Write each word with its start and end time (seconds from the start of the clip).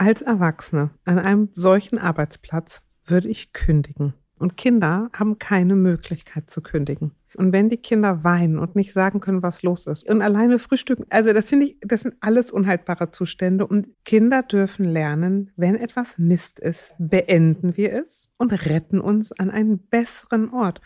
Als 0.00 0.22
Erwachsene 0.22 0.90
an 1.04 1.18
einem 1.18 1.48
solchen 1.54 1.98
Arbeitsplatz 1.98 2.82
würde 3.04 3.26
ich 3.26 3.52
kündigen. 3.52 4.14
Und 4.38 4.56
Kinder 4.56 5.10
haben 5.12 5.40
keine 5.40 5.74
Möglichkeit 5.74 6.48
zu 6.48 6.62
kündigen. 6.62 7.10
Und 7.34 7.52
wenn 7.52 7.68
die 7.68 7.78
Kinder 7.78 8.22
weinen 8.22 8.60
und 8.60 8.76
nicht 8.76 8.92
sagen 8.92 9.18
können, 9.18 9.42
was 9.42 9.64
los 9.64 9.88
ist 9.88 10.08
und 10.08 10.22
alleine 10.22 10.60
frühstücken, 10.60 11.04
also 11.10 11.32
das 11.32 11.48
finde 11.48 11.66
ich, 11.66 11.78
das 11.80 12.02
sind 12.02 12.14
alles 12.20 12.52
unhaltbare 12.52 13.10
Zustände. 13.10 13.66
Und 13.66 13.88
Kinder 14.04 14.44
dürfen 14.44 14.84
lernen, 14.84 15.50
wenn 15.56 15.74
etwas 15.74 16.16
Mist 16.16 16.60
ist, 16.60 16.94
beenden 17.00 17.76
wir 17.76 17.92
es 17.92 18.30
und 18.38 18.52
retten 18.66 19.00
uns 19.00 19.32
an 19.32 19.50
einen 19.50 19.80
besseren 19.80 20.50
Ort. 20.50 20.80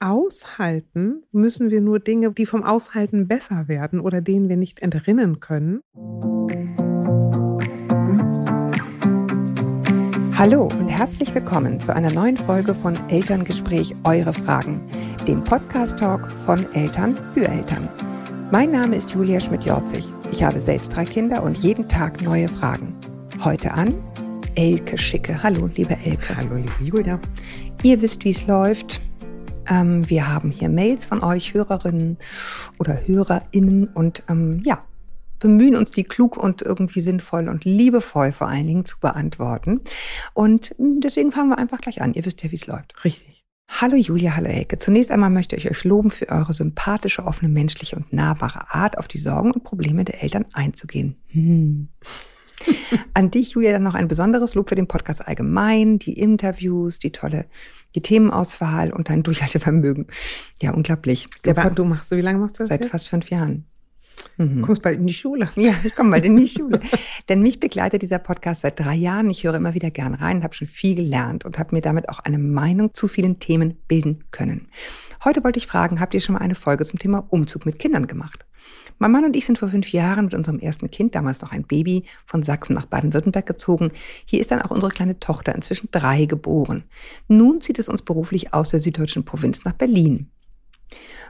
Aushalten 0.00 1.22
müssen 1.30 1.70
wir 1.70 1.80
nur 1.80 2.00
Dinge, 2.00 2.32
die 2.32 2.46
vom 2.46 2.64
Aushalten 2.64 3.28
besser 3.28 3.68
werden 3.68 4.00
oder 4.00 4.20
denen 4.20 4.48
wir 4.48 4.56
nicht 4.56 4.80
entrinnen 4.80 5.38
können. 5.38 5.82
Hallo 10.38 10.64
und 10.64 10.90
herzlich 10.90 11.34
willkommen 11.34 11.80
zu 11.80 11.94
einer 11.94 12.10
neuen 12.10 12.36
Folge 12.36 12.74
von 12.74 12.92
Elterngespräch 13.08 13.94
Eure 14.04 14.34
Fragen, 14.34 14.82
dem 15.26 15.42
Podcast-Talk 15.42 16.30
von 16.30 16.70
Eltern 16.74 17.16
für 17.32 17.48
Eltern. 17.48 17.88
Mein 18.52 18.70
Name 18.70 18.96
ist 18.96 19.12
Julia 19.12 19.40
Schmidt-Jorzig. 19.40 20.04
Ich 20.30 20.42
habe 20.42 20.60
selbst 20.60 20.94
drei 20.94 21.06
Kinder 21.06 21.42
und 21.42 21.56
jeden 21.56 21.88
Tag 21.88 22.20
neue 22.20 22.48
Fragen. 22.48 22.94
Heute 23.42 23.72
an 23.72 23.94
Elke 24.56 24.98
Schicke. 24.98 25.42
Hallo, 25.42 25.70
liebe 25.74 25.96
Elke. 26.04 26.36
Hallo, 26.36 26.56
liebe 26.56 26.84
Julia. 26.84 27.18
Ihr 27.82 28.02
wisst, 28.02 28.26
wie 28.26 28.32
es 28.32 28.46
läuft. 28.46 29.00
Ähm, 29.70 30.06
wir 30.10 30.28
haben 30.28 30.50
hier 30.50 30.68
Mails 30.68 31.06
von 31.06 31.22
euch, 31.22 31.54
Hörerinnen 31.54 32.18
oder 32.78 33.00
HörerInnen 33.06 33.88
und 33.94 34.22
ähm, 34.28 34.60
ja, 34.66 34.84
bemühen 35.38 35.76
uns, 35.76 35.90
die 35.90 36.04
klug 36.04 36.36
und 36.36 36.62
irgendwie 36.62 37.00
sinnvoll 37.00 37.48
und 37.48 37.64
liebevoll 37.64 38.32
vor 38.32 38.48
allen 38.48 38.66
Dingen 38.66 38.84
zu 38.84 38.98
beantworten. 38.98 39.80
Und 40.34 40.74
deswegen 40.78 41.32
fangen 41.32 41.50
wir 41.50 41.58
einfach 41.58 41.80
gleich 41.80 42.02
an. 42.02 42.14
Ihr 42.14 42.24
wisst 42.24 42.42
ja, 42.42 42.50
wie 42.50 42.56
es 42.56 42.66
läuft. 42.66 43.04
Richtig. 43.04 43.36
Hallo 43.68 43.96
Julia, 43.96 44.36
hallo 44.36 44.48
Elke. 44.48 44.78
Zunächst 44.78 45.10
einmal 45.10 45.30
möchte 45.30 45.56
ich 45.56 45.68
euch 45.70 45.84
loben, 45.84 46.10
für 46.10 46.28
eure 46.28 46.54
sympathische, 46.54 47.24
offene, 47.24 47.48
menschliche 47.48 47.96
und 47.96 48.12
nahbare 48.12 48.72
Art, 48.72 48.96
auf 48.96 49.08
die 49.08 49.18
Sorgen 49.18 49.50
und 49.50 49.64
Probleme 49.64 50.04
der 50.04 50.22
Eltern 50.22 50.46
einzugehen. 50.52 51.16
Hm. 51.28 51.88
An 53.14 53.30
dich, 53.30 53.52
Julia, 53.52 53.72
dann 53.72 53.82
noch 53.82 53.94
ein 53.94 54.08
besonderes 54.08 54.54
Lob 54.54 54.68
für 54.68 54.76
den 54.76 54.86
Podcast 54.86 55.26
allgemein, 55.26 55.98
die 55.98 56.18
Interviews, 56.18 56.98
die 56.98 57.10
tolle, 57.12 57.46
die 57.94 58.02
Themenauswahl 58.02 58.92
und 58.92 59.10
dein 59.10 59.22
Durchhaltevermögen. 59.24 60.06
Ja, 60.62 60.72
unglaublich. 60.72 61.28
Der 61.44 61.54
du 61.70 61.84
machst, 61.84 62.10
wie 62.10 62.20
lange 62.20 62.38
machst 62.38 62.58
du 62.58 62.62
das? 62.62 62.68
Seit 62.68 62.82
jetzt? 62.82 62.90
fast 62.90 63.08
fünf 63.08 63.30
Jahren. 63.30 63.66
Mhm. 64.36 64.62
Kommst 64.62 64.82
bald 64.82 64.98
in 64.98 65.06
die 65.06 65.14
Schule. 65.14 65.50
Ja, 65.56 65.74
ich 65.84 65.94
komme 65.94 66.10
bald 66.10 66.24
in 66.24 66.36
die 66.36 66.48
Schule. 66.48 66.80
Denn 67.28 67.42
mich 67.42 67.60
begleitet 67.60 68.02
dieser 68.02 68.18
Podcast 68.18 68.62
seit 68.62 68.78
drei 68.78 68.94
Jahren. 68.94 69.30
Ich 69.30 69.44
höre 69.44 69.54
immer 69.54 69.74
wieder 69.74 69.90
gern 69.90 70.14
rein, 70.14 70.42
habe 70.42 70.54
schon 70.54 70.66
viel 70.66 70.94
gelernt 70.94 71.44
und 71.44 71.58
habe 71.58 71.74
mir 71.74 71.82
damit 71.82 72.08
auch 72.08 72.20
eine 72.20 72.38
Meinung 72.38 72.94
zu 72.94 73.08
vielen 73.08 73.38
Themen 73.38 73.76
bilden 73.88 74.24
können. 74.30 74.68
Heute 75.24 75.42
wollte 75.42 75.58
ich 75.58 75.66
fragen, 75.66 76.00
habt 76.00 76.14
ihr 76.14 76.20
schon 76.20 76.34
mal 76.34 76.40
eine 76.40 76.54
Folge 76.54 76.84
zum 76.84 76.98
Thema 76.98 77.26
Umzug 77.30 77.66
mit 77.66 77.78
Kindern 77.78 78.06
gemacht? 78.06 78.44
Mein 78.98 79.10
Mann 79.10 79.24
und 79.24 79.36
ich 79.36 79.44
sind 79.44 79.58
vor 79.58 79.68
fünf 79.68 79.92
Jahren 79.92 80.26
mit 80.26 80.34
unserem 80.34 80.58
ersten 80.58 80.90
Kind, 80.90 81.14
damals 81.14 81.42
noch 81.42 81.52
ein 81.52 81.64
Baby, 81.64 82.04
von 82.24 82.42
Sachsen 82.42 82.74
nach 82.74 82.86
Baden-Württemberg 82.86 83.46
gezogen. 83.46 83.90
Hier 84.24 84.40
ist 84.40 84.50
dann 84.50 84.62
auch 84.62 84.70
unsere 84.70 84.90
kleine 84.90 85.20
Tochter, 85.20 85.54
inzwischen 85.54 85.88
drei, 85.90 86.24
geboren. 86.24 86.84
Nun 87.28 87.60
zieht 87.60 87.78
es 87.78 87.88
uns 87.88 88.02
beruflich 88.02 88.54
aus 88.54 88.70
der 88.70 88.80
süddeutschen 88.80 89.24
Provinz 89.24 89.64
nach 89.64 89.74
Berlin. 89.74 90.30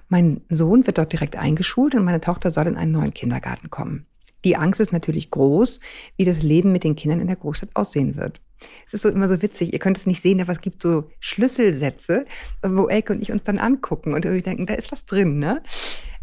Mein 0.09 0.41
Sohn 0.49 0.87
wird 0.87 0.99
dort 0.99 1.13
direkt 1.13 1.37
eingeschult 1.37 1.95
und 1.95 2.05
meine 2.05 2.21
Tochter 2.21 2.51
soll 2.51 2.67
in 2.67 2.77
einen 2.77 2.93
neuen 2.93 3.15
Kindergarten 3.15 3.71
kommen. 3.71 4.07
Die 4.45 4.57
Angst 4.57 4.81
ist 4.81 4.93
natürlich 4.93 5.31
groß, 5.31 5.81
wie 6.17 6.25
das 6.25 6.43
Leben 6.43 6.71
mit 6.71 6.85
den 6.85 6.95
Kindern 6.95 7.21
in 7.21 7.27
der 7.27 7.37
Großstadt 7.37 7.71
aussehen 7.75 8.17
wird. 8.17 8.41
Es 8.87 8.95
ist 8.95 9.03
so 9.03 9.09
immer 9.09 9.29
so 9.29 9.43
witzig, 9.43 9.73
ihr 9.73 9.79
könnt 9.79 9.99
es 9.99 10.07
nicht 10.07 10.23
sehen, 10.23 10.41
aber 10.41 10.53
es 10.53 10.61
gibt 10.61 10.83
so 10.83 11.11
Schlüsselsätze, 11.21 12.27
wo 12.63 12.87
Elke 12.87 13.13
und 13.13 13.23
ich 13.23 13.33
uns 13.33 13.43
dann 13.43 13.59
angucken 13.59 14.15
und 14.15 14.25
irgendwie 14.25 14.43
denken, 14.43 14.67
da 14.67 14.75
ist 14.75 14.93
was 14.93 15.05
drin, 15.05 15.39
ne? 15.39 15.63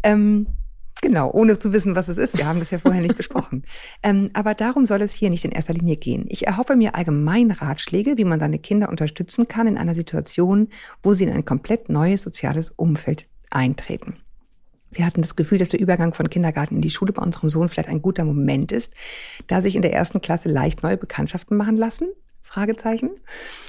Ähm, 0.02 0.46
Genau, 1.02 1.30
ohne 1.32 1.58
zu 1.58 1.74
wissen, 1.74 1.96
was 1.96 2.08
es 2.08 2.16
ist. 2.16 2.38
Wir 2.38 2.46
haben 2.46 2.60
das 2.60 2.70
ja 2.70 2.78
vorher 2.78 3.02
nicht 3.02 3.16
besprochen. 3.16 3.64
Ähm, 4.02 4.30
aber 4.32 4.54
darum 4.54 4.86
soll 4.86 5.02
es 5.02 5.12
hier 5.12 5.28
nicht 5.28 5.44
in 5.44 5.52
erster 5.52 5.74
Linie 5.74 5.96
gehen. 5.96 6.24
Ich 6.28 6.46
erhoffe 6.46 6.76
mir 6.76 6.94
allgemein 6.94 7.50
Ratschläge, 7.50 8.16
wie 8.16 8.24
man 8.24 8.40
seine 8.40 8.58
Kinder 8.58 8.88
unterstützen 8.88 9.46
kann 9.46 9.66
in 9.66 9.76
einer 9.76 9.94
Situation, 9.94 10.68
wo 11.02 11.12
sie 11.12 11.24
in 11.24 11.30
ein 11.30 11.44
komplett 11.44 11.90
neues 11.90 12.22
soziales 12.22 12.70
Umfeld 12.70 13.26
eintreten. 13.54 14.16
Wir 14.90 15.06
hatten 15.06 15.22
das 15.22 15.36
Gefühl, 15.36 15.58
dass 15.58 15.70
der 15.70 15.80
Übergang 15.80 16.14
von 16.14 16.30
Kindergarten 16.30 16.76
in 16.76 16.82
die 16.82 16.90
Schule 16.90 17.12
bei 17.12 17.22
unserem 17.22 17.48
Sohn 17.48 17.68
vielleicht 17.68 17.88
ein 17.88 18.02
guter 18.02 18.24
Moment 18.24 18.70
ist, 18.70 18.92
da 19.48 19.60
sich 19.60 19.74
in 19.74 19.82
der 19.82 19.92
ersten 19.92 20.20
Klasse 20.20 20.48
leicht 20.48 20.82
neue 20.82 20.96
Bekanntschaften 20.96 21.56
machen 21.56 21.76
lassen. 21.76 22.06
Fragezeichen. 22.44 23.10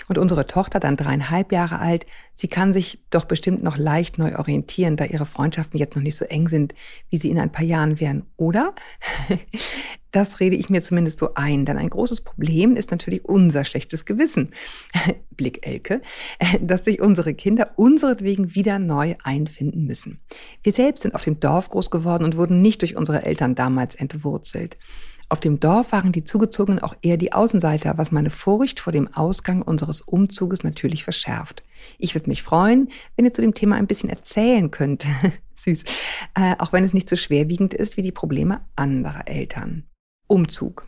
Und 0.08 0.20
unsere 0.20 0.46
Tochter, 0.46 0.80
dann 0.80 0.98
dreieinhalb 0.98 1.52
Jahre 1.52 1.80
alt, 1.80 2.06
sie 2.36 2.48
kann 2.48 2.74
sich 2.74 3.00
doch 3.10 3.26
bestimmt 3.26 3.64
noch 3.64 3.78
leicht 3.78 4.20
neu 4.20 4.38
orientieren, 4.38 4.98
da 4.98 5.06
ihre 5.06 5.26
Freundschaften 5.26 5.80
jetzt 5.80 5.96
noch 5.96 6.04
nicht 6.04 6.16
so 6.16 6.26
eng 6.26 6.48
sind, 6.48 6.76
wie 7.10 7.18
sie 7.18 7.32
in 7.32 7.40
ein 7.40 7.52
paar 7.52 7.66
Jahren 7.66 8.00
wären. 8.00 8.28
Oder? 8.38 8.76
Das 10.12 10.40
rede 10.40 10.56
ich 10.56 10.70
mir 10.70 10.82
zumindest 10.82 11.20
so 11.20 11.34
ein, 11.34 11.66
denn 11.66 11.78
ein 11.78 11.90
großes 11.90 12.22
Problem 12.22 12.78
ist 12.78 12.90
natürlich 12.90 13.26
unser 13.26 13.66
schlechtes 13.66 14.06
Gewissen. 14.06 14.54
Blick 15.32 15.68
Elke, 15.68 16.02
dass 16.62 16.86
sich 16.86 17.02
unsere 17.02 17.34
Kinder 17.34 17.72
unseretwegen 17.76 18.56
wieder 18.56 18.80
neu 18.80 19.16
einfinden 19.26 19.84
müssen. 19.84 20.22
Wir 20.64 20.72
selbst 20.72 21.02
sind 21.02 21.16
auf 21.16 21.24
dem 21.24 21.42
Dorf 21.42 21.68
groß 21.68 21.92
geworden 21.92 22.24
und 22.24 22.38
wurden 22.38 22.62
nicht 22.62 22.82
durch 22.82 22.96
unsere 22.96 23.26
Eltern 23.26 23.56
damals 23.56 23.96
entwurzelt. 23.96 24.78
Auf 25.36 25.42
dem 25.42 25.60
Dorf 25.60 25.92
waren 25.92 26.14
die 26.14 26.24
Zugezogenen 26.24 26.82
auch 26.82 26.96
eher 27.02 27.18
die 27.18 27.34
Außenseiter, 27.34 27.98
was 27.98 28.10
meine 28.10 28.30
Furcht 28.30 28.80
vor 28.80 28.94
dem 28.94 29.14
Ausgang 29.14 29.62
unseres 29.62 30.00
Umzuges 30.00 30.64
natürlich 30.64 31.04
verschärft. 31.04 31.66
Ich 31.98 32.16
würde 32.16 32.30
mich 32.30 32.42
freuen, 32.42 32.88
wenn 33.18 33.26
ihr 33.26 33.34
zu 33.34 33.42
dem 33.42 33.54
Thema 33.54 33.76
ein 33.76 33.86
bisschen 33.86 34.10
erzählen 34.10 34.72
könnt. 34.72 35.06
Süß. 35.58 35.84
Äh, 36.36 36.56
auch 36.60 36.72
wenn 36.72 36.86
es 36.86 36.94
nicht 36.94 37.10
so 37.10 37.18
schwerwiegend 37.18 37.74
ist 37.74 37.98
wie 37.98 38.02
die 38.02 38.14
Probleme 38.14 38.62
anderer 38.78 39.28
Eltern. 39.28 39.84
Umzug. 40.28 40.88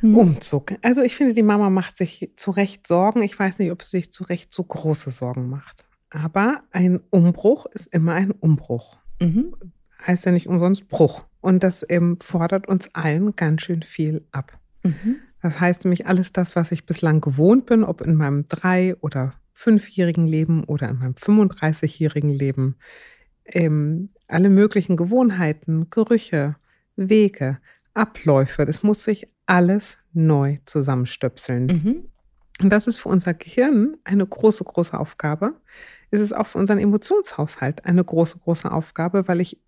Hm. 0.00 0.16
Umzug. 0.16 0.72
Also 0.80 1.02
ich 1.02 1.14
finde, 1.14 1.34
die 1.34 1.42
Mama 1.42 1.68
macht 1.68 1.98
sich 1.98 2.30
zu 2.36 2.52
Recht 2.52 2.86
Sorgen. 2.86 3.20
Ich 3.20 3.38
weiß 3.38 3.58
nicht, 3.58 3.70
ob 3.70 3.82
sie 3.82 3.98
sich 3.98 4.12
zu 4.14 4.24
Recht 4.24 4.50
so 4.50 4.64
große 4.64 5.10
Sorgen 5.10 5.50
macht. 5.50 5.84
Aber 6.08 6.62
ein 6.70 7.00
Umbruch 7.10 7.66
ist 7.66 7.92
immer 7.92 8.14
ein 8.14 8.30
Umbruch. 8.30 8.96
Mhm. 9.20 9.54
Heißt 10.06 10.24
ja 10.26 10.32
nicht 10.32 10.46
umsonst 10.46 10.88
Bruch. 10.88 11.24
Und 11.40 11.62
das 11.62 11.84
ähm, 11.88 12.18
fordert 12.20 12.68
uns 12.68 12.94
allen 12.94 13.34
ganz 13.36 13.62
schön 13.62 13.82
viel 13.82 14.24
ab. 14.32 14.58
Mhm. 14.82 15.16
Das 15.42 15.58
heißt 15.58 15.84
nämlich 15.84 16.06
alles 16.06 16.32
das, 16.32 16.54
was 16.56 16.72
ich 16.72 16.86
bislang 16.86 17.20
gewohnt 17.20 17.66
bin, 17.66 17.82
ob 17.84 18.00
in 18.00 18.14
meinem 18.14 18.46
drei- 18.48 18.96
oder 18.96 19.34
fünfjährigen 19.52 20.26
Leben 20.26 20.64
oder 20.64 20.88
in 20.88 20.98
meinem 20.98 21.14
35-jährigen 21.14 22.30
Leben, 22.30 22.76
ähm, 23.46 24.10
alle 24.28 24.48
möglichen 24.48 24.96
Gewohnheiten, 24.96 25.88
Gerüche, 25.90 26.56
Wege, 26.96 27.58
Abläufe. 27.94 28.64
Das 28.64 28.82
muss 28.82 29.04
sich 29.04 29.28
alles 29.46 29.98
neu 30.12 30.58
zusammenstöpseln. 30.66 31.66
Mhm. 31.66 32.04
Und 32.62 32.70
das 32.70 32.86
ist 32.86 32.98
für 32.98 33.08
unser 33.08 33.34
Gehirn 33.34 33.96
eine 34.04 34.26
große, 34.26 34.64
große 34.64 34.98
Aufgabe. 34.98 35.54
Es 36.10 36.20
ist 36.20 36.34
auch 36.34 36.46
für 36.46 36.58
unseren 36.58 36.78
Emotionshaushalt 36.78 37.84
eine 37.84 38.04
große, 38.04 38.38
große 38.38 38.70
Aufgabe, 38.70 39.28
weil 39.28 39.40
ich 39.40 39.58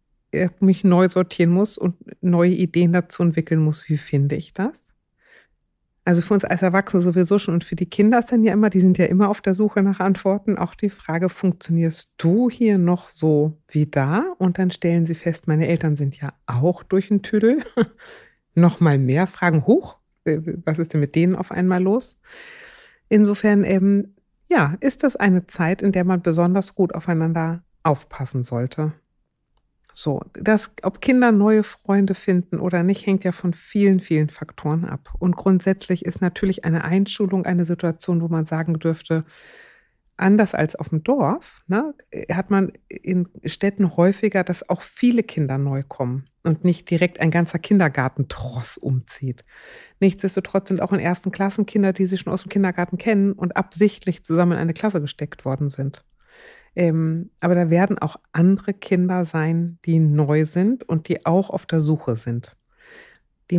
mich 0.60 0.84
neu 0.84 1.08
sortieren 1.08 1.50
muss 1.50 1.76
und 1.78 1.94
neue 2.22 2.52
Ideen 2.52 2.92
dazu 2.92 3.22
entwickeln 3.22 3.60
muss. 3.60 3.88
Wie 3.88 3.98
finde 3.98 4.36
ich 4.36 4.54
das? 4.54 4.72
Also 6.04 6.20
für 6.20 6.34
uns 6.34 6.44
als 6.44 6.62
Erwachsene 6.62 7.00
sowieso 7.00 7.38
schon 7.38 7.54
und 7.54 7.64
für 7.64 7.76
die 7.76 7.86
Kinder 7.86 8.18
ist 8.18 8.32
dann 8.32 8.42
ja 8.42 8.52
immer, 8.52 8.70
die 8.70 8.80
sind 8.80 8.98
ja 8.98 9.06
immer 9.06 9.28
auf 9.28 9.40
der 9.40 9.54
Suche 9.54 9.82
nach 9.82 10.00
Antworten. 10.00 10.58
Auch 10.58 10.74
die 10.74 10.90
Frage, 10.90 11.28
funktionierst 11.28 12.10
du 12.16 12.50
hier 12.50 12.76
noch 12.76 13.10
so 13.10 13.56
wie 13.68 13.86
da? 13.86 14.24
Und 14.38 14.58
dann 14.58 14.72
stellen 14.72 15.06
sie 15.06 15.14
fest, 15.14 15.46
meine 15.46 15.68
Eltern 15.68 15.96
sind 15.96 16.20
ja 16.20 16.32
auch 16.46 16.82
durch 16.82 17.08
den 17.08 17.22
Tüdel. 17.22 17.60
Nochmal 18.54 18.98
mehr 18.98 19.28
Fragen 19.28 19.64
hoch. 19.66 19.98
Was 20.24 20.78
ist 20.78 20.92
denn 20.92 21.00
mit 21.00 21.14
denen 21.14 21.36
auf 21.36 21.52
einmal 21.52 21.82
los? 21.82 22.18
Insofern, 23.08 23.64
ähm, 23.64 24.14
ja, 24.48 24.76
ist 24.80 25.04
das 25.04 25.14
eine 25.14 25.46
Zeit, 25.46 25.82
in 25.82 25.92
der 25.92 26.04
man 26.04 26.22
besonders 26.22 26.74
gut 26.74 26.94
aufeinander 26.94 27.62
aufpassen 27.84 28.42
sollte. 28.42 28.92
So, 29.92 30.22
das, 30.34 30.70
ob 30.82 31.00
Kinder 31.00 31.32
neue 31.32 31.62
Freunde 31.62 32.14
finden 32.14 32.58
oder 32.60 32.82
nicht, 32.82 33.06
hängt 33.06 33.24
ja 33.24 33.32
von 33.32 33.52
vielen, 33.52 34.00
vielen 34.00 34.30
Faktoren 34.30 34.84
ab. 34.84 35.10
Und 35.18 35.36
grundsätzlich 35.36 36.04
ist 36.04 36.20
natürlich 36.20 36.64
eine 36.64 36.84
Einschulung 36.84 37.44
eine 37.44 37.66
Situation, 37.66 38.22
wo 38.22 38.28
man 38.28 38.46
sagen 38.46 38.78
dürfte, 38.78 39.24
anders 40.16 40.54
als 40.54 40.76
auf 40.76 40.90
dem 40.90 41.02
Dorf, 41.02 41.62
ne, 41.66 41.94
hat 42.30 42.50
man 42.50 42.72
in 42.88 43.28
Städten 43.44 43.96
häufiger, 43.96 44.44
dass 44.44 44.68
auch 44.68 44.82
viele 44.82 45.22
Kinder 45.22 45.58
neu 45.58 45.82
kommen 45.82 46.26
und 46.42 46.64
nicht 46.64 46.90
direkt 46.90 47.20
ein 47.20 47.30
ganzer 47.30 47.58
Kindergartentross 47.58 48.76
umzieht. 48.76 49.44
Nichtsdestotrotz 50.00 50.68
sind 50.68 50.80
auch 50.80 50.92
in 50.92 51.00
ersten 51.00 51.32
Klassen 51.32 51.66
Kinder, 51.66 51.92
die 51.92 52.06
sie 52.06 52.18
schon 52.18 52.32
aus 52.32 52.42
dem 52.42 52.50
Kindergarten 52.50 52.98
kennen 52.98 53.32
und 53.32 53.56
absichtlich 53.56 54.24
zusammen 54.24 54.52
in 54.52 54.58
eine 54.58 54.74
Klasse 54.74 55.00
gesteckt 55.00 55.44
worden 55.44 55.70
sind. 55.70 56.04
Ähm, 56.74 57.30
aber 57.40 57.54
da 57.54 57.70
werden 57.70 57.98
auch 57.98 58.16
andere 58.32 58.72
Kinder 58.72 59.24
sein, 59.24 59.78
die 59.84 59.98
neu 59.98 60.44
sind 60.46 60.88
und 60.88 61.08
die 61.08 61.26
auch 61.26 61.50
auf 61.50 61.66
der 61.66 61.80
Suche 61.80 62.16
sind. 62.16 62.56
die 63.50 63.56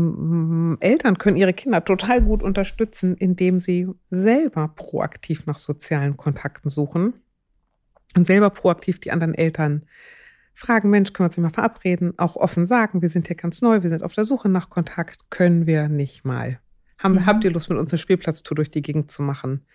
Eltern 0.80 1.20
können 1.20 1.38
ihre 1.38 1.54
Kinder 1.54 1.86
total 1.86 2.22
gut 2.22 2.42
unterstützen, 2.42 3.16
indem 3.16 3.60
sie 3.60 3.88
selber 4.10 4.68
proaktiv 4.70 5.46
nach 5.46 5.60
sozialen 5.60 6.18
Kontakten 6.18 6.70
suchen 6.70 7.14
und 8.16 8.26
selber 8.26 8.50
proaktiv 8.50 9.00
die 9.00 9.12
anderen 9.12 9.36
Eltern 9.36 9.84
fragen, 10.56 10.90
Mensch, 10.90 11.14
können 11.14 11.26
wir 11.26 11.30
uns 11.30 11.38
nicht 11.38 11.44
mal 11.44 11.54
verabreden, 11.54 12.18
auch 12.18 12.36
offen 12.36 12.66
sagen, 12.66 13.02
wir 13.02 13.10
sind 13.10 13.28
hier 13.28 13.36
ganz 13.36 13.62
neu, 13.62 13.84
wir 13.84 13.90
sind 13.90 14.04
auf 14.04 14.14
der 14.14 14.26
Suche 14.26 14.50
nach 14.50 14.70
Kontakt, 14.70 15.30
können 15.30 15.68
wir 15.68 15.90
nicht 15.90 16.26
mal. 16.26 16.60
Haben, 16.98 17.16
mhm. 17.16 17.26
Habt 17.26 17.44
ihr 17.44 17.52
Lust, 17.52 17.70
mit 17.70 17.78
uns 17.78 17.92
eine 17.92 17.98
Spielplatztour 17.98 18.56
durch 18.56 18.72
die 18.72 18.82
Gegend 18.82 19.12
zu 19.12 19.22
machen? 19.22 19.66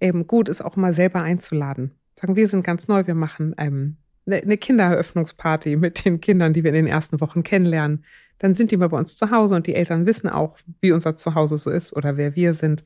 Eben 0.00 0.26
gut 0.26 0.48
ist 0.48 0.62
auch 0.62 0.76
mal 0.76 0.94
selber 0.94 1.22
einzuladen. 1.22 1.92
Sagen, 2.22 2.36
wir 2.36 2.48
sind 2.48 2.64
ganz 2.64 2.88
neu, 2.88 3.06
wir 3.06 3.14
machen 3.14 3.54
ähm, 3.58 3.96
eine 4.26 4.56
Kindereröffnungsparty 4.56 5.76
mit 5.76 6.04
den 6.04 6.20
Kindern, 6.20 6.52
die 6.52 6.64
wir 6.64 6.70
in 6.70 6.76
den 6.76 6.86
ersten 6.86 7.20
Wochen 7.20 7.42
kennenlernen. 7.42 8.04
Dann 8.38 8.54
sind 8.54 8.70
die 8.70 8.76
mal 8.76 8.88
bei 8.88 8.98
uns 8.98 9.16
zu 9.16 9.30
Hause 9.30 9.54
und 9.54 9.66
die 9.66 9.74
Eltern 9.74 10.06
wissen 10.06 10.28
auch, 10.28 10.56
wie 10.80 10.92
unser 10.92 11.16
Zuhause 11.16 11.58
so 11.58 11.70
ist 11.70 11.94
oder 11.94 12.16
wer 12.16 12.34
wir 12.34 12.54
sind 12.54 12.84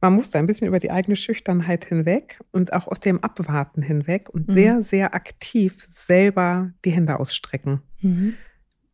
man 0.00 0.14
muss 0.14 0.30
da 0.30 0.38
ein 0.38 0.46
bisschen 0.46 0.68
über 0.68 0.78
die 0.78 0.90
eigene 0.90 1.16
Schüchternheit 1.16 1.84
hinweg 1.84 2.38
und 2.52 2.72
auch 2.72 2.88
aus 2.88 3.00
dem 3.00 3.22
Abwarten 3.22 3.82
hinweg 3.82 4.28
und 4.30 4.48
mhm. 4.48 4.54
sehr, 4.54 4.82
sehr 4.82 5.14
aktiv 5.14 5.84
selber 5.86 6.72
die 6.84 6.90
Hände 6.90 7.18
ausstrecken, 7.18 7.82
mhm. 8.00 8.34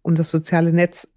um 0.02 0.14
das 0.14 0.30
soziale 0.30 0.72
Netz 0.72 1.08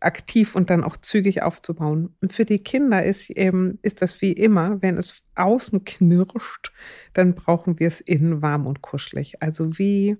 aktiv 0.00 0.54
und 0.54 0.70
dann 0.70 0.84
auch 0.84 0.96
zügig 0.96 1.42
aufzubauen. 1.42 2.14
Und 2.20 2.32
für 2.32 2.44
die 2.44 2.60
Kinder 2.60 3.04
ist 3.04 3.30
eben, 3.30 3.78
ist 3.82 4.02
das 4.02 4.20
wie 4.20 4.32
immer, 4.32 4.80
wenn 4.82 4.96
es 4.96 5.22
außen 5.34 5.84
knirscht, 5.84 6.72
dann 7.12 7.34
brauchen 7.34 7.78
wir 7.78 7.88
es 7.88 8.00
innen 8.00 8.42
warm 8.42 8.66
und 8.66 8.82
kuschelig. 8.82 9.42
Also 9.42 9.78
wie 9.78 10.16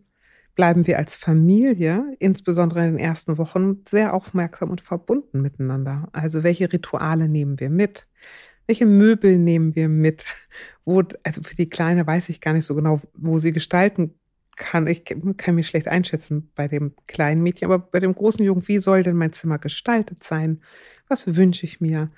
bleiben 0.54 0.86
wir 0.86 0.98
als 0.98 1.16
Familie, 1.16 2.16
insbesondere 2.18 2.86
in 2.86 2.92
den 2.92 2.98
ersten 2.98 3.38
Wochen, 3.38 3.84
sehr 3.88 4.14
aufmerksam 4.14 4.70
und 4.70 4.80
verbunden 4.80 5.42
miteinander. 5.42 6.08
Also 6.12 6.42
welche 6.42 6.72
Rituale 6.72 7.28
nehmen 7.28 7.60
wir 7.60 7.70
mit? 7.70 8.06
welche 8.66 8.86
Möbel 8.86 9.38
nehmen 9.38 9.74
wir 9.74 9.88
mit? 9.88 10.24
Wo, 10.84 11.02
also 11.24 11.42
für 11.42 11.56
die 11.56 11.68
Kleine 11.68 12.06
weiß 12.06 12.28
ich 12.28 12.40
gar 12.40 12.52
nicht 12.52 12.66
so 12.66 12.74
genau, 12.74 13.00
wo 13.14 13.38
sie 13.38 13.52
gestalten 13.52 14.14
kann. 14.56 14.86
Ich 14.86 15.04
kann 15.04 15.54
mich 15.54 15.66
schlecht 15.66 15.88
einschätzen 15.88 16.50
bei 16.54 16.68
dem 16.68 16.94
kleinen 17.06 17.42
Mädchen, 17.42 17.66
aber 17.66 17.78
bei 17.78 18.00
dem 18.00 18.14
großen 18.14 18.44
Jungen, 18.44 18.66
wie 18.68 18.78
soll 18.78 19.02
denn 19.02 19.16
mein 19.16 19.32
Zimmer 19.32 19.58
gestaltet 19.58 20.24
sein? 20.24 20.60
Was 21.08 21.36
wünsche 21.36 21.66
ich 21.66 21.80
mir? 21.80 22.10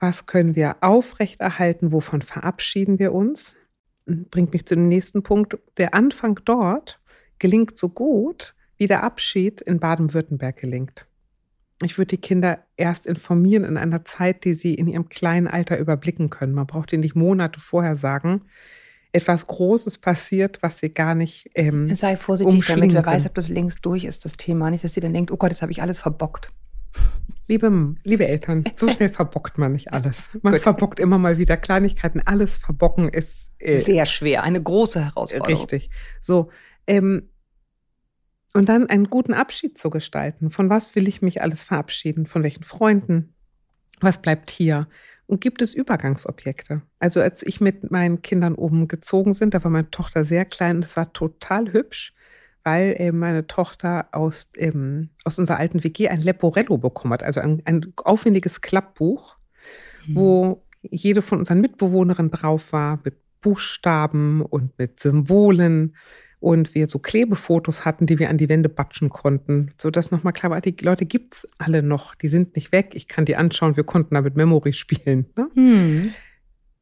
Was 0.00 0.26
können 0.26 0.56
wir 0.56 0.76
aufrechterhalten? 0.80 1.92
Wovon 1.92 2.22
verabschieden 2.22 2.98
wir 2.98 3.12
uns? 3.12 3.56
Bringt 4.06 4.52
mich 4.52 4.66
zu 4.66 4.74
dem 4.74 4.88
nächsten 4.88 5.22
Punkt. 5.22 5.58
Der 5.76 5.94
Anfang 5.94 6.40
dort 6.44 7.00
gelingt 7.38 7.78
so 7.78 7.88
gut, 7.88 8.54
wie 8.76 8.86
der 8.86 9.02
Abschied 9.02 9.60
in 9.60 9.80
Baden-Württemberg 9.80 10.56
gelingt 10.56 11.08
ich 11.82 11.96
würde 11.96 12.08
die 12.08 12.20
Kinder 12.20 12.64
erst 12.76 13.06
informieren 13.06 13.64
in 13.64 13.76
einer 13.76 14.04
Zeit, 14.04 14.44
die 14.44 14.54
sie 14.54 14.74
in 14.74 14.88
ihrem 14.88 15.08
kleinen 15.08 15.46
Alter 15.46 15.78
überblicken 15.78 16.30
können. 16.30 16.54
Man 16.54 16.66
braucht 16.66 16.92
ihnen 16.92 17.02
nicht 17.02 17.14
Monate 17.14 17.60
vorher 17.60 17.96
sagen, 17.96 18.42
etwas 19.12 19.46
Großes 19.46 19.98
passiert, 19.98 20.62
was 20.62 20.78
sie 20.78 20.90
gar 20.90 21.14
nicht. 21.14 21.50
Ähm, 21.54 21.94
Sei 21.94 22.16
vorsichtig 22.16 22.66
damit, 22.66 22.92
wer 22.92 23.04
weiß, 23.04 23.26
ob 23.26 23.34
das 23.34 23.48
längst 23.48 23.84
durch 23.84 24.04
ist, 24.04 24.24
das 24.24 24.34
Thema. 24.34 24.70
Nicht, 24.70 24.84
dass 24.84 24.94
sie 24.94 25.00
dann 25.00 25.12
denkt, 25.12 25.30
oh 25.30 25.36
Gott, 25.36 25.50
das 25.50 25.62
habe 25.62 25.72
ich 25.72 25.82
alles 25.82 26.00
verbockt. 26.00 26.52
Liebe, 27.46 27.94
liebe 28.04 28.28
Eltern, 28.28 28.64
so 28.76 28.88
schnell 28.92 29.08
verbockt 29.08 29.56
man 29.56 29.72
nicht 29.72 29.92
alles. 29.92 30.28
Man 30.42 30.52
Gut. 30.52 30.62
verbockt 30.62 31.00
immer 31.00 31.16
mal 31.16 31.38
wieder 31.38 31.56
Kleinigkeiten. 31.56 32.20
Alles 32.26 32.58
verbocken 32.58 33.08
ist 33.08 33.50
äh, 33.58 33.76
sehr 33.76 34.04
schwer, 34.04 34.42
eine 34.42 34.62
große 34.62 35.02
Herausforderung. 35.02 35.56
Richtig. 35.56 35.90
So, 36.20 36.50
ähm, 36.86 37.30
und 38.54 38.68
dann 38.68 38.88
einen 38.88 39.08
guten 39.08 39.34
Abschied 39.34 39.78
zu 39.78 39.88
gestalten. 39.90 40.50
Von 40.50 40.68
was 40.68 40.94
will 40.94 41.08
ich 41.08 41.22
mich 41.22 41.42
alles 41.42 41.62
verabschieden? 41.62 42.26
Von 42.26 42.42
welchen 42.42 42.64
Freunden? 42.64 43.34
Was 44.00 44.20
bleibt 44.20 44.50
hier? 44.50 44.88
Und 45.28 45.42
gibt 45.42 45.60
es 45.60 45.74
Übergangsobjekte? 45.74 46.80
Also 46.98 47.20
als 47.20 47.42
ich 47.46 47.60
mit 47.60 47.90
meinen 47.90 48.22
Kindern 48.22 48.54
oben 48.54 48.88
gezogen 48.88 49.34
sind, 49.34 49.52
da 49.52 49.62
war 49.62 49.70
meine 49.70 49.90
Tochter 49.90 50.24
sehr 50.24 50.46
klein 50.46 50.76
und 50.76 50.86
es 50.86 50.96
war 50.96 51.12
total 51.12 51.70
hübsch, 51.70 52.14
weil 52.64 52.96
äh, 52.98 53.12
meine 53.12 53.46
Tochter 53.46 54.08
aus, 54.12 54.48
ähm, 54.56 55.10
aus 55.24 55.38
unserer 55.38 55.58
alten 55.58 55.84
WG 55.84 56.08
ein 56.08 56.22
Leporello 56.22 56.78
bekommen 56.78 57.12
hat, 57.12 57.22
also 57.22 57.40
ein, 57.40 57.60
ein 57.66 57.92
aufwendiges 57.96 58.62
Klappbuch, 58.62 59.36
mhm. 60.06 60.14
wo 60.14 60.64
jede 60.80 61.20
von 61.20 61.40
unseren 61.40 61.60
Mitbewohnerinnen 61.60 62.30
drauf 62.30 62.72
war, 62.72 62.98
mit 63.04 63.16
Buchstaben 63.42 64.40
und 64.40 64.78
mit 64.78 64.98
Symbolen 64.98 65.94
und 66.40 66.74
wir 66.74 66.88
so 66.88 66.98
Klebefotos 66.98 67.84
hatten, 67.84 68.06
die 68.06 68.18
wir 68.18 68.30
an 68.30 68.38
die 68.38 68.48
Wände 68.48 68.68
batschen 68.68 69.08
konnten, 69.08 69.72
so 69.76 69.90
dass 69.90 70.10
nochmal 70.10 70.32
klar 70.32 70.50
war, 70.50 70.60
die 70.60 70.76
Leute 70.80 71.04
gibt's 71.06 71.48
alle 71.58 71.82
noch, 71.82 72.14
die 72.14 72.28
sind 72.28 72.54
nicht 72.54 72.72
weg, 72.72 72.92
ich 72.94 73.08
kann 73.08 73.24
die 73.24 73.36
anschauen, 73.36 73.76
wir 73.76 73.84
konnten 73.84 74.14
damit 74.14 74.36
Memory 74.36 74.72
spielen. 74.72 75.26
Ne? 75.36 75.48
Hm. 75.54 76.10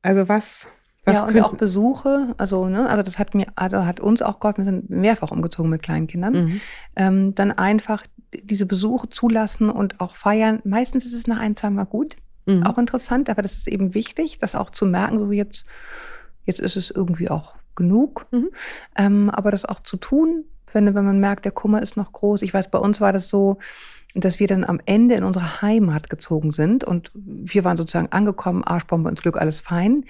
Also 0.03 0.29
was, 0.29 0.67
was 1.07 1.21
ja, 1.21 1.27
und 1.27 1.41
auch 1.41 1.55
Besuche, 1.55 2.35
also, 2.37 2.69
ne, 2.69 2.89
also 2.89 3.03
das 3.05 3.19
hat 3.19 3.35
mir, 3.35 3.47
also 3.55 3.87
hat 3.87 4.01
uns 4.01 4.23
auch 4.23 4.41
geholfen, 4.41 4.65
wir 4.65 4.73
sind 4.73 4.91
mehrfach 4.91 5.31
umgezogen 5.31 5.71
mit 5.71 5.81
kleinen 5.81 6.09
Kindern. 6.09 6.33
Mhm. 6.33 6.61
Ähm, 6.97 7.35
dann 7.37 7.53
einfach 7.53 8.03
diese 8.33 8.67
Besuche 8.67 9.09
zulassen 9.09 9.71
und 9.71 10.01
auch 10.01 10.17
feiern. 10.17 10.61
Meistens 10.65 11.07
ist 11.07 11.15
es 11.15 11.29
nach 11.29 11.39
ein, 11.39 11.55
zwei 11.55 11.71
Mal 11.71 11.85
gut. 11.85 12.17
Mhm. 12.47 12.65
Auch 12.65 12.77
interessant, 12.77 13.31
aber 13.31 13.43
das 13.43 13.57
ist 13.57 13.69
eben 13.69 13.95
wichtig, 13.95 14.39
das 14.39 14.57
auch 14.57 14.71
zu 14.71 14.85
merken, 14.85 15.21
so 15.21 15.31
jetzt, 15.31 15.67
jetzt 16.45 16.59
ist 16.59 16.77
es 16.77 16.91
irgendwie 16.91 17.31
auch 17.31 17.55
genug. 17.77 18.27
Mhm. 18.31 18.51
Ähm, 18.97 19.31
aber 19.31 19.51
das 19.51 19.65
auch 19.65 19.81
zu 19.81 19.97
tun, 19.97 20.45
wenn, 20.73 20.95
wenn 20.95 21.05
man 21.05 21.21
merkt, 21.21 21.45
der 21.45 21.53
Kummer 21.53 21.83
ist 21.83 21.97
noch 21.97 22.13
groß. 22.13 22.43
Ich 22.43 22.53
weiß, 22.53 22.71
bei 22.71 22.79
uns 22.79 23.01
war 23.01 23.13
das 23.13 23.29
so, 23.29 23.59
dass 24.15 24.41
wir 24.41 24.47
dann 24.47 24.65
am 24.65 24.81
Ende 24.87 25.15
in 25.15 25.25
unsere 25.25 25.63
Heimat 25.63 26.11
gezogen 26.11 26.51
sind 26.51 26.85
und 26.85 27.11
wir 27.15 27.65
waren 27.65 27.77
sozusagen 27.77 28.13
angekommen, 28.13 28.65
Arschbombe 28.65 29.11
ins 29.11 29.23
Glück, 29.23 29.37
alles 29.37 29.61
fein. 29.61 30.05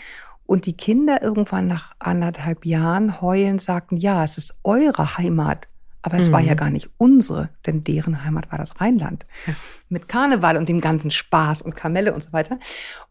Und 0.47 0.67
die 0.67 0.77
Kinder 0.77 1.23
irgendwann 1.23 1.67
nach 1.67 1.93
anderthalb 1.99 2.65
Jahren 2.65 3.21
heulen 3.21 3.59
sagten, 3.59 3.97
ja, 3.97 4.23
es 4.23 4.39
ist 4.39 4.55
eure 4.63 5.19
Heimat. 5.19 5.67
Aber 6.03 6.19
es 6.19 6.29
mhm. 6.29 6.35
war 6.35 6.41
ja 6.41 6.53
mhm. 6.53 6.59
gar 6.59 6.71
nicht 6.71 6.89
unsere, 6.99 7.49
denn 7.67 7.83
deren 7.83 8.25
Heimat 8.25 8.53
war 8.53 8.59
das 8.59 8.81
Rheinland. 8.81 9.25
Ja. 9.47 9.55
Mit 9.89 10.07
Karneval 10.07 10.57
und 10.57 10.69
dem 10.69 10.81
ganzen 10.81 11.11
Spaß 11.11 11.63
und 11.63 11.75
Kamelle 11.75 12.15
und 12.15 12.23
so 12.23 12.33
weiter. 12.33 12.61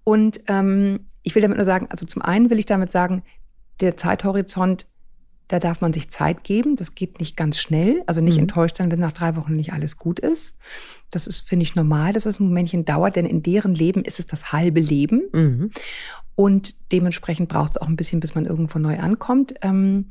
Und 0.06 0.40
ähm, 0.48 1.08
ich 1.22 1.36
will 1.36 1.42
damit 1.42 1.58
nur 1.58 1.66
sagen, 1.66 1.88
also 1.90 2.06
zum 2.06 2.22
einen 2.22 2.50
will 2.50 2.60
ich 2.60 2.68
damit 2.68 2.94
sagen, 2.94 3.24
der 3.82 3.98
Zeithorizont, 3.98 4.86
da 5.48 5.60
darf 5.60 5.82
man 5.82 5.94
sich 5.94 6.10
Zeit 6.10 6.44
geben. 6.44 6.76
Das 6.76 6.96
geht 6.96 7.20
nicht 7.20 7.38
ganz 7.38 7.60
schnell. 7.60 8.04
Also 8.08 8.22
nicht 8.22 8.36
mhm. 8.36 8.44
enttäuscht 8.44 8.78
sein, 8.78 8.92
wenn 8.92 9.00
nach 9.00 9.12
drei 9.12 9.36
Wochen 9.36 9.56
nicht 9.56 9.74
alles 9.74 9.98
gut 9.98 10.20
ist. 10.20 10.58
Das 11.12 11.28
ist, 11.28 11.48
finde 11.48 11.64
ich, 11.64 11.76
normal, 11.76 12.14
dass 12.14 12.26
es 12.26 12.40
ein 12.40 12.48
Momentchen 12.48 12.86
dauert, 12.86 13.16
denn 13.16 13.26
in 13.26 13.44
deren 13.44 13.76
Leben 13.76 14.04
ist 14.04 14.20
es 14.20 14.26
das 14.26 14.52
halbe 14.52 14.80
Leben. 14.80 15.24
Mhm. 15.32 15.72
Und 16.36 16.76
dementsprechend 16.92 17.50
braucht 17.50 17.76
es 17.76 17.82
auch 17.82 17.88
ein 17.88 17.96
bisschen, 17.96 18.20
bis 18.20 18.36
man 18.36 18.46
irgendwo 18.46 18.80
neu 18.80 19.00
ankommt. 19.00 19.54
Ähm, 19.62 20.10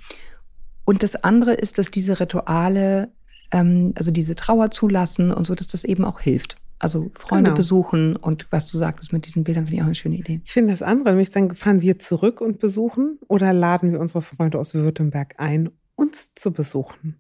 und 0.85 1.03
das 1.03 1.17
andere 1.17 1.55
ist, 1.55 1.79
dass 1.79 1.91
diese 1.91 2.21
Rituale, 2.21 3.11
ähm, 3.51 3.93
also 3.97 4.11
diese 4.11 4.35
Trauer 4.35 4.71
zulassen 4.71 5.33
und 5.33 5.47
so, 5.47 5.55
dass 5.55 5.67
das 5.67 5.85
eben 5.85 6.05
auch 6.05 6.21
hilft. 6.21 6.57
Also 6.79 7.11
Freunde 7.15 7.51
genau. 7.51 7.57
besuchen 7.57 8.17
und 8.17 8.47
was 8.51 8.71
du 8.71 8.79
sagtest 8.79 9.13
mit 9.13 9.27
diesen 9.27 9.45
Bildern, 9.45 9.65
finde 9.65 9.77
ich 9.77 9.83
auch 9.83 9.87
eine 9.87 9.95
schöne 9.95 10.17
Idee. 10.17 10.41
Ich 10.45 10.53
finde 10.53 10.73
das 10.73 10.83
andere, 10.83 11.11
nämlich 11.11 11.31
dann 11.31 11.55
fahren 11.55 11.81
wir 11.81 11.99
zurück 11.99 12.41
und 12.41 12.59
besuchen 12.59 13.19
oder 13.29 13.53
laden 13.53 13.93
wir 13.93 14.01
unsere 14.01 14.23
Freunde 14.23 14.59
aus 14.59 14.75
Württemberg 14.75 15.35
ein, 15.39 15.71
uns 15.95 16.35
zu 16.35 16.53
besuchen. 16.53 17.17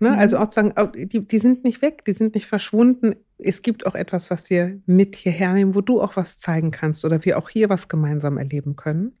Ne? 0.00 0.10
Mhm. 0.10 0.18
Also 0.18 0.38
auch 0.38 0.52
sagen, 0.52 0.72
die, 0.94 1.26
die 1.26 1.38
sind 1.38 1.64
nicht 1.64 1.82
weg, 1.82 2.04
die 2.04 2.12
sind 2.12 2.34
nicht 2.34 2.46
verschwunden. 2.46 3.16
Es 3.36 3.62
gibt 3.62 3.86
auch 3.86 3.94
etwas, 3.94 4.30
was 4.30 4.48
wir 4.48 4.80
mit 4.86 5.16
hierher 5.16 5.52
nehmen, 5.52 5.74
wo 5.74 5.80
du 5.80 6.00
auch 6.00 6.16
was 6.16 6.38
zeigen 6.38 6.70
kannst 6.70 7.04
oder 7.04 7.24
wir 7.24 7.38
auch 7.38 7.48
hier 7.48 7.68
was 7.68 7.88
gemeinsam 7.88 8.38
erleben 8.38 8.76
können. 8.76 9.12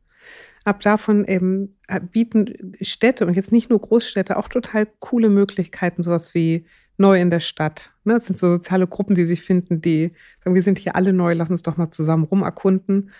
Ab 0.68 0.80
davon 0.80 1.24
eben 1.24 1.78
äh, 1.86 1.98
bieten 1.98 2.76
Städte 2.82 3.26
und 3.26 3.32
jetzt 3.32 3.52
nicht 3.52 3.70
nur 3.70 3.80
Großstädte 3.80 4.36
auch 4.36 4.48
total 4.48 4.86
coole 4.98 5.30
Möglichkeiten, 5.30 6.02
sowas 6.02 6.34
wie 6.34 6.66
neu 6.98 7.18
in 7.18 7.30
der 7.30 7.40
Stadt. 7.40 7.90
Ne? 8.04 8.14
Das 8.14 8.26
sind 8.26 8.38
so 8.38 8.50
soziale 8.50 8.86
Gruppen, 8.86 9.14
die 9.14 9.24
sich 9.24 9.40
finden, 9.40 9.80
die 9.80 10.12
sagen, 10.44 10.54
wir 10.54 10.60
sind 10.60 10.78
hier 10.78 10.94
alle 10.94 11.14
neu, 11.14 11.32
lass 11.32 11.50
uns 11.50 11.62
doch 11.62 11.78
mal 11.78 11.90
zusammen 11.90 12.24
rumerkunden. 12.24 13.12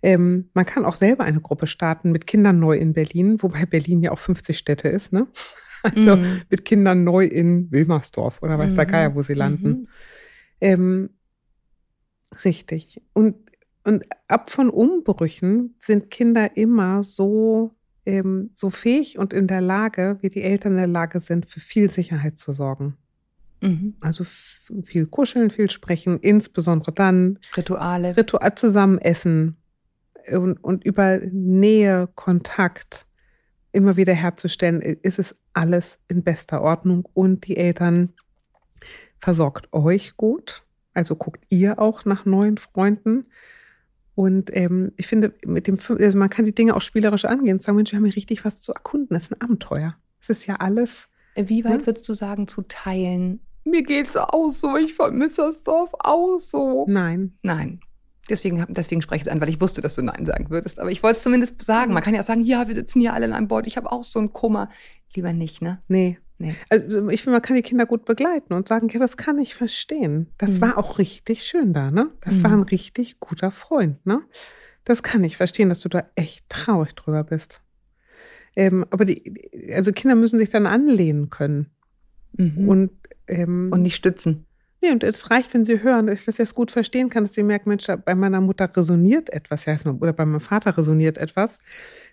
Ähm, 0.00 0.50
man 0.54 0.64
kann 0.64 0.84
auch 0.84 0.94
selber 0.94 1.24
eine 1.24 1.40
Gruppe 1.40 1.66
starten 1.66 2.12
mit 2.12 2.28
Kindern 2.28 2.60
neu 2.60 2.76
in 2.76 2.92
Berlin, 2.92 3.42
wobei 3.42 3.66
Berlin 3.66 4.00
ja 4.00 4.12
auch 4.12 4.18
50 4.20 4.56
Städte 4.56 4.88
ist, 4.88 5.12
ne? 5.12 5.26
Also 5.84 6.14
mhm. 6.14 6.42
mit 6.48 6.64
Kindern 6.64 7.02
neu 7.02 7.24
in 7.24 7.72
Wilmersdorf 7.72 8.40
oder 8.40 8.56
weiß 8.56 8.70
mhm. 8.70 8.76
der 8.76 8.86
Geier, 8.86 9.14
wo 9.16 9.22
sie 9.22 9.34
landen. 9.34 9.68
Mhm. 9.68 9.88
Ähm, 10.60 11.10
richtig. 12.44 13.02
Und, 13.12 13.34
und 13.84 14.04
ab 14.28 14.50
von 14.50 14.70
Umbrüchen 14.70 15.74
sind 15.80 16.10
Kinder 16.10 16.56
immer 16.56 17.02
so, 17.02 17.74
ähm, 18.06 18.50
so 18.54 18.70
fähig 18.70 19.18
und 19.18 19.32
in 19.32 19.46
der 19.46 19.60
Lage, 19.60 20.18
wie 20.20 20.30
die 20.30 20.42
Eltern 20.42 20.72
in 20.72 20.78
der 20.78 20.86
Lage 20.86 21.20
sind, 21.20 21.46
für 21.46 21.60
viel 21.60 21.90
Sicherheit 21.90 22.38
zu 22.38 22.52
sorgen. 22.52 22.96
Mhm. 23.60 23.94
Also 24.00 24.24
viel 24.24 25.06
kuscheln, 25.06 25.50
viel 25.50 25.70
sprechen, 25.70 26.18
insbesondere 26.20 26.92
dann 26.92 27.38
Rituale. 27.56 28.16
Ritual 28.16 28.54
zusammen 28.54 28.98
essen 28.98 29.56
und, 30.30 30.62
und 30.62 30.84
über 30.84 31.18
Nähe, 31.18 32.08
Kontakt 32.14 33.06
immer 33.72 33.96
wieder 33.96 34.12
herzustellen, 34.12 34.82
ist 34.82 35.18
es 35.18 35.34
alles 35.52 35.98
in 36.08 36.22
bester 36.22 36.60
Ordnung 36.60 37.08
und 37.14 37.46
die 37.46 37.56
Eltern 37.56 38.12
versorgt 39.20 39.72
euch 39.72 40.16
gut 40.16 40.64
Also 40.94 41.16
guckt 41.16 41.44
ihr 41.48 41.78
auch 41.78 42.04
nach 42.04 42.24
neuen 42.24 42.58
Freunden. 42.58 43.26
Und 44.14 44.54
ähm, 44.54 44.92
ich 44.96 45.06
finde, 45.06 45.34
mit 45.46 45.66
dem, 45.66 45.78
also 45.88 46.18
man 46.18 46.30
kann 46.30 46.44
die 46.44 46.54
Dinge 46.54 46.76
auch 46.76 46.82
spielerisch 46.82 47.24
angehen 47.24 47.54
und 47.54 47.62
sagen, 47.62 47.76
Mensch, 47.76 47.92
wir 47.92 47.96
haben 47.96 48.04
hier 48.04 48.16
richtig 48.16 48.44
was 48.44 48.60
zu 48.60 48.72
erkunden. 48.72 49.14
Das 49.14 49.24
ist 49.24 49.32
ein 49.32 49.40
Abenteuer. 49.40 49.96
Es 50.20 50.28
ist 50.28 50.46
ja 50.46 50.56
alles. 50.56 51.08
Wie 51.34 51.64
weit 51.64 51.80
ne? 51.80 51.86
würdest 51.86 52.08
du 52.08 52.14
sagen, 52.14 52.46
zu 52.46 52.62
teilen? 52.62 53.40
Mir 53.64 53.82
geht's 53.82 54.16
auch 54.16 54.50
so, 54.50 54.76
ich 54.76 54.94
vermisse 54.94 55.42
das 55.42 55.62
Dorf 55.62 55.92
auch 56.00 56.38
so. 56.38 56.84
Nein. 56.88 57.38
Nein. 57.42 57.80
Deswegen, 58.28 58.64
deswegen 58.68 59.02
spreche 59.02 59.22
ich 59.22 59.26
es 59.26 59.32
an, 59.32 59.40
weil 59.40 59.48
ich 59.48 59.60
wusste, 59.60 59.80
dass 59.80 59.94
du 59.94 60.02
Nein 60.02 60.26
sagen 60.26 60.50
würdest. 60.50 60.78
Aber 60.78 60.90
ich 60.90 61.02
wollte 61.02 61.16
es 61.16 61.22
zumindest 61.22 61.60
sagen. 61.62 61.92
Man 61.92 62.02
kann 62.02 62.14
ja 62.14 62.20
auch 62.20 62.24
sagen, 62.24 62.42
ja, 62.42 62.68
wir 62.68 62.74
sitzen 62.74 63.00
hier 63.00 63.14
alle 63.14 63.26
in 63.26 63.32
einem 63.32 63.48
Boot. 63.48 63.66
Ich 63.66 63.76
habe 63.76 63.90
auch 63.90 64.04
so 64.04 64.18
einen 64.18 64.32
Kummer. 64.32 64.68
Lieber 65.14 65.32
nicht, 65.32 65.62
ne? 65.62 65.82
Nee. 65.88 66.18
Nee. 66.42 66.54
Also 66.68 67.08
ich 67.08 67.22
finde, 67.22 67.36
man 67.36 67.42
kann 67.42 67.56
die 67.56 67.62
Kinder 67.62 67.86
gut 67.86 68.04
begleiten 68.04 68.52
und 68.52 68.68
sagen, 68.68 68.88
ja, 68.88 68.98
das 68.98 69.16
kann 69.16 69.38
ich 69.38 69.54
verstehen. 69.54 70.28
Das 70.38 70.56
mhm. 70.56 70.60
war 70.62 70.78
auch 70.78 70.98
richtig 70.98 71.44
schön 71.44 71.72
da, 71.72 71.90
ne? 71.90 72.10
Das 72.20 72.36
mhm. 72.36 72.44
war 72.44 72.52
ein 72.52 72.62
richtig 72.62 73.20
guter 73.20 73.50
Freund, 73.50 74.04
ne? 74.06 74.22
Das 74.84 75.02
kann 75.02 75.22
ich 75.24 75.36
verstehen, 75.36 75.68
dass 75.68 75.80
du 75.80 75.88
da 75.88 76.04
echt 76.16 76.48
traurig 76.48 76.94
drüber 76.94 77.24
bist. 77.24 77.62
Ähm, 78.56 78.84
aber 78.90 79.04
die, 79.04 79.72
also 79.72 79.92
Kinder 79.92 80.14
müssen 80.14 80.38
sich 80.38 80.50
dann 80.50 80.66
anlehnen 80.66 81.30
können. 81.30 81.70
Mhm. 82.36 82.68
Und, 82.68 82.90
ähm, 83.28 83.70
und 83.72 83.82
nicht 83.82 83.96
stützen. 83.96 84.46
Nee, 84.82 84.90
und 84.90 85.04
es 85.04 85.30
reicht, 85.30 85.54
wenn 85.54 85.64
sie 85.64 85.80
hören, 85.84 86.08
dass 86.08 86.26
ich 86.26 86.36
das 86.36 86.54
gut 86.56 86.72
verstehen 86.72 87.08
kann, 87.08 87.22
dass 87.22 87.34
sie 87.34 87.44
merken, 87.44 87.68
Mensch, 87.68 87.86
bei 88.04 88.16
meiner 88.16 88.40
Mutter 88.40 88.68
resoniert 88.76 89.30
etwas, 89.30 89.64
ja, 89.64 89.76
oder 90.00 90.12
bei 90.12 90.26
meinem 90.26 90.40
Vater 90.40 90.76
resoniert 90.76 91.18
etwas. 91.18 91.60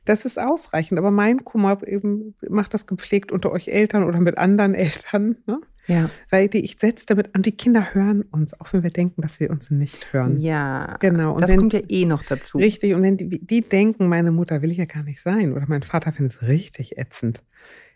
Das 0.06 0.24
ist 0.24 0.40
ausreichend. 0.40 1.00
Aber 1.00 1.10
mein 1.10 1.44
Kummer 1.44 1.80
eben 1.88 2.36
macht 2.48 2.76
das 2.76 2.86
gepflegt 2.86 3.32
unter 3.32 3.52
euch 3.52 3.70
Eltern 3.70 4.04
oder 4.04 4.20
mit 4.20 4.38
anderen 4.38 4.76
Eltern. 4.76 5.38
Ne? 5.48 5.60
Ja. 5.88 6.12
Weil 6.30 6.48
die, 6.48 6.64
ich 6.64 6.78
setze 6.80 7.08
damit 7.08 7.34
an, 7.34 7.42
die 7.42 7.54
Kinder 7.54 7.96
hören 7.96 8.22
uns, 8.22 8.54
auch 8.60 8.72
wenn 8.72 8.84
wir 8.84 8.92
denken, 8.92 9.24
dass 9.24 9.38
sie 9.38 9.50
uns 9.50 9.72
nicht 9.72 10.14
hören. 10.14 10.38
Ja. 10.40 10.96
Genau. 11.00 11.34
Und 11.34 11.42
das 11.42 11.50
wenn, 11.50 11.58
kommt 11.58 11.74
ja 11.74 11.82
eh 11.90 12.06
noch 12.06 12.24
dazu. 12.24 12.60
Richtig. 12.60 12.94
Und 12.94 13.02
wenn 13.02 13.18
die, 13.18 13.40
die 13.44 13.62
denken, 13.62 14.08
meine 14.08 14.30
Mutter 14.30 14.62
will 14.62 14.70
ich 14.70 14.78
ja 14.78 14.86
gar 14.86 15.02
nicht 15.02 15.22
sein 15.22 15.54
oder 15.54 15.66
mein 15.68 15.82
Vater 15.82 16.14
findet 16.14 16.36
es 16.36 16.48
richtig 16.48 17.00
ätzend 17.00 17.42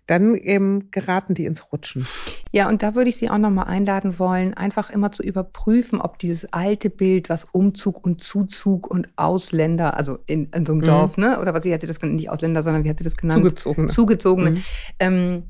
dann 0.08 0.38
ähm, 0.42 0.90
geraten 0.92 1.34
die 1.34 1.46
ins 1.46 1.72
Rutschen. 1.72 2.06
Ja, 2.52 2.68
und 2.70 2.84
da 2.84 2.96
würde 2.96 3.10
ich 3.10 3.18
Sie 3.18 3.30
auch 3.30 3.38
nochmal 3.38 3.66
einladen 3.66 4.20
wollen, 4.20 4.54
einfach 4.54 4.90
immer 4.90 5.12
zu 5.12 5.24
überprüfen, 5.24 6.02
ob 6.02 6.20
dieses 6.20 6.52
alte 6.54 6.90
Bild, 6.90 7.30
was 7.30 7.46
Umzug 7.46 8.06
und 8.06 8.22
Zuzug 8.22 8.90
und 8.90 9.08
Ausländer, 9.16 9.98
also 9.98 10.20
in, 10.26 10.50
in 10.52 10.66
so 10.66 10.74
einem 10.74 10.82
mhm. 10.82 10.86
Dorf, 10.86 11.18
ne? 11.18 11.40
oder 11.40 11.54
was, 11.54 11.64
sie 11.64 11.74
hatte 11.74 11.88
das 11.88 12.00
genannt, 12.00 12.18
nicht 12.18 12.30
Ausländer, 12.30 12.64
sondern 12.64 12.84
wie 12.84 12.90
hat 12.90 12.98
sie 12.98 13.04
das 13.04 13.16
genannt? 13.16 13.44
Zugezogene. 13.44 13.88
Zugezogene. 13.88 14.52
Mhm. 14.52 14.64
Ähm, 15.00 15.44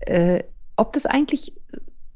äh, 0.00 0.44
ob 0.76 0.92
das 0.92 1.06
eigentlich 1.06 1.52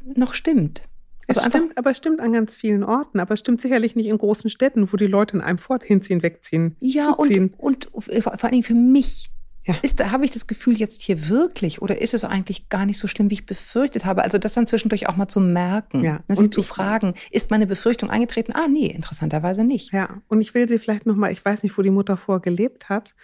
noch 0.05 0.35
stimmt. 0.35 0.83
Also 1.29 1.41
es 1.41 1.47
stimmt, 1.47 1.79
aber 1.79 1.91
es 1.91 1.97
stimmt 1.97 2.21
an 2.21 2.33
ganz 2.33 2.57
vielen 2.57 2.85
Orten, 2.85 3.21
aber 3.21 3.35
es 3.35 3.41
stimmt 3.41 3.61
sicherlich 3.61 3.97
nicht 3.97 4.07
in 4.07 4.19
großen 4.19 4.51
Städten, 4.51 4.93
wo 4.93 4.97
die 4.97 5.07
Leute 5.07 5.37
in 5.37 5.43
einem 5.43 5.59
Fort 5.59 5.85
hinziehen, 5.85 6.23
wegziehen, 6.23 6.77
ja, 6.81 7.15
zuziehen. 7.17 7.55
Und, 7.59 7.93
und 7.93 8.05
vor 8.23 8.33
allen 8.43 8.53
Dingen 8.53 8.63
für 8.63 8.75
mich 8.75 9.31
ja. 9.65 9.77
Ist, 9.83 10.05
habe 10.05 10.25
ich 10.25 10.33
das 10.33 10.47
Gefühl 10.47 10.77
jetzt 10.77 11.03
hier 11.03 11.29
wirklich 11.29 11.81
oder 11.81 12.01
ist 12.01 12.15
es 12.15 12.25
eigentlich 12.25 12.69
gar 12.69 12.85
nicht 12.85 12.99
so 12.99 13.07
schlimm, 13.07 13.31
wie 13.31 13.35
ich 13.35 13.47
befürchtet 13.47 14.05
habe? 14.05 14.25
Also 14.25 14.39
das 14.39 14.55
dann 14.55 14.67
zwischendurch 14.67 15.09
auch 15.09 15.17
mal 15.17 15.29
zu 15.29 15.41
merken, 15.41 16.03
ja. 16.03 16.21
Ne, 16.27 16.37
und 16.37 16.53
zu 16.53 16.63
fragen, 16.63 17.15
ist 17.31 17.51
meine 17.51 17.67
Befürchtung 17.67 18.11
eingetreten? 18.11 18.53
Ah, 18.55 18.67
nee, 18.69 18.87
interessanterweise 18.87 19.65
nicht. 19.65 19.93
Ja, 19.93 20.21
und 20.29 20.41
ich 20.41 20.55
will 20.55 20.69
sie 20.69 20.79
vielleicht 20.79 21.07
nochmal, 21.07 21.31
ich 21.31 21.45
weiß 21.45 21.63
nicht, 21.63 21.79
wo 21.79 21.83
die 21.83 21.91
Mutter 21.91 22.17
vorher 22.17 22.41
gelebt 22.41 22.89
hat, 22.89 23.15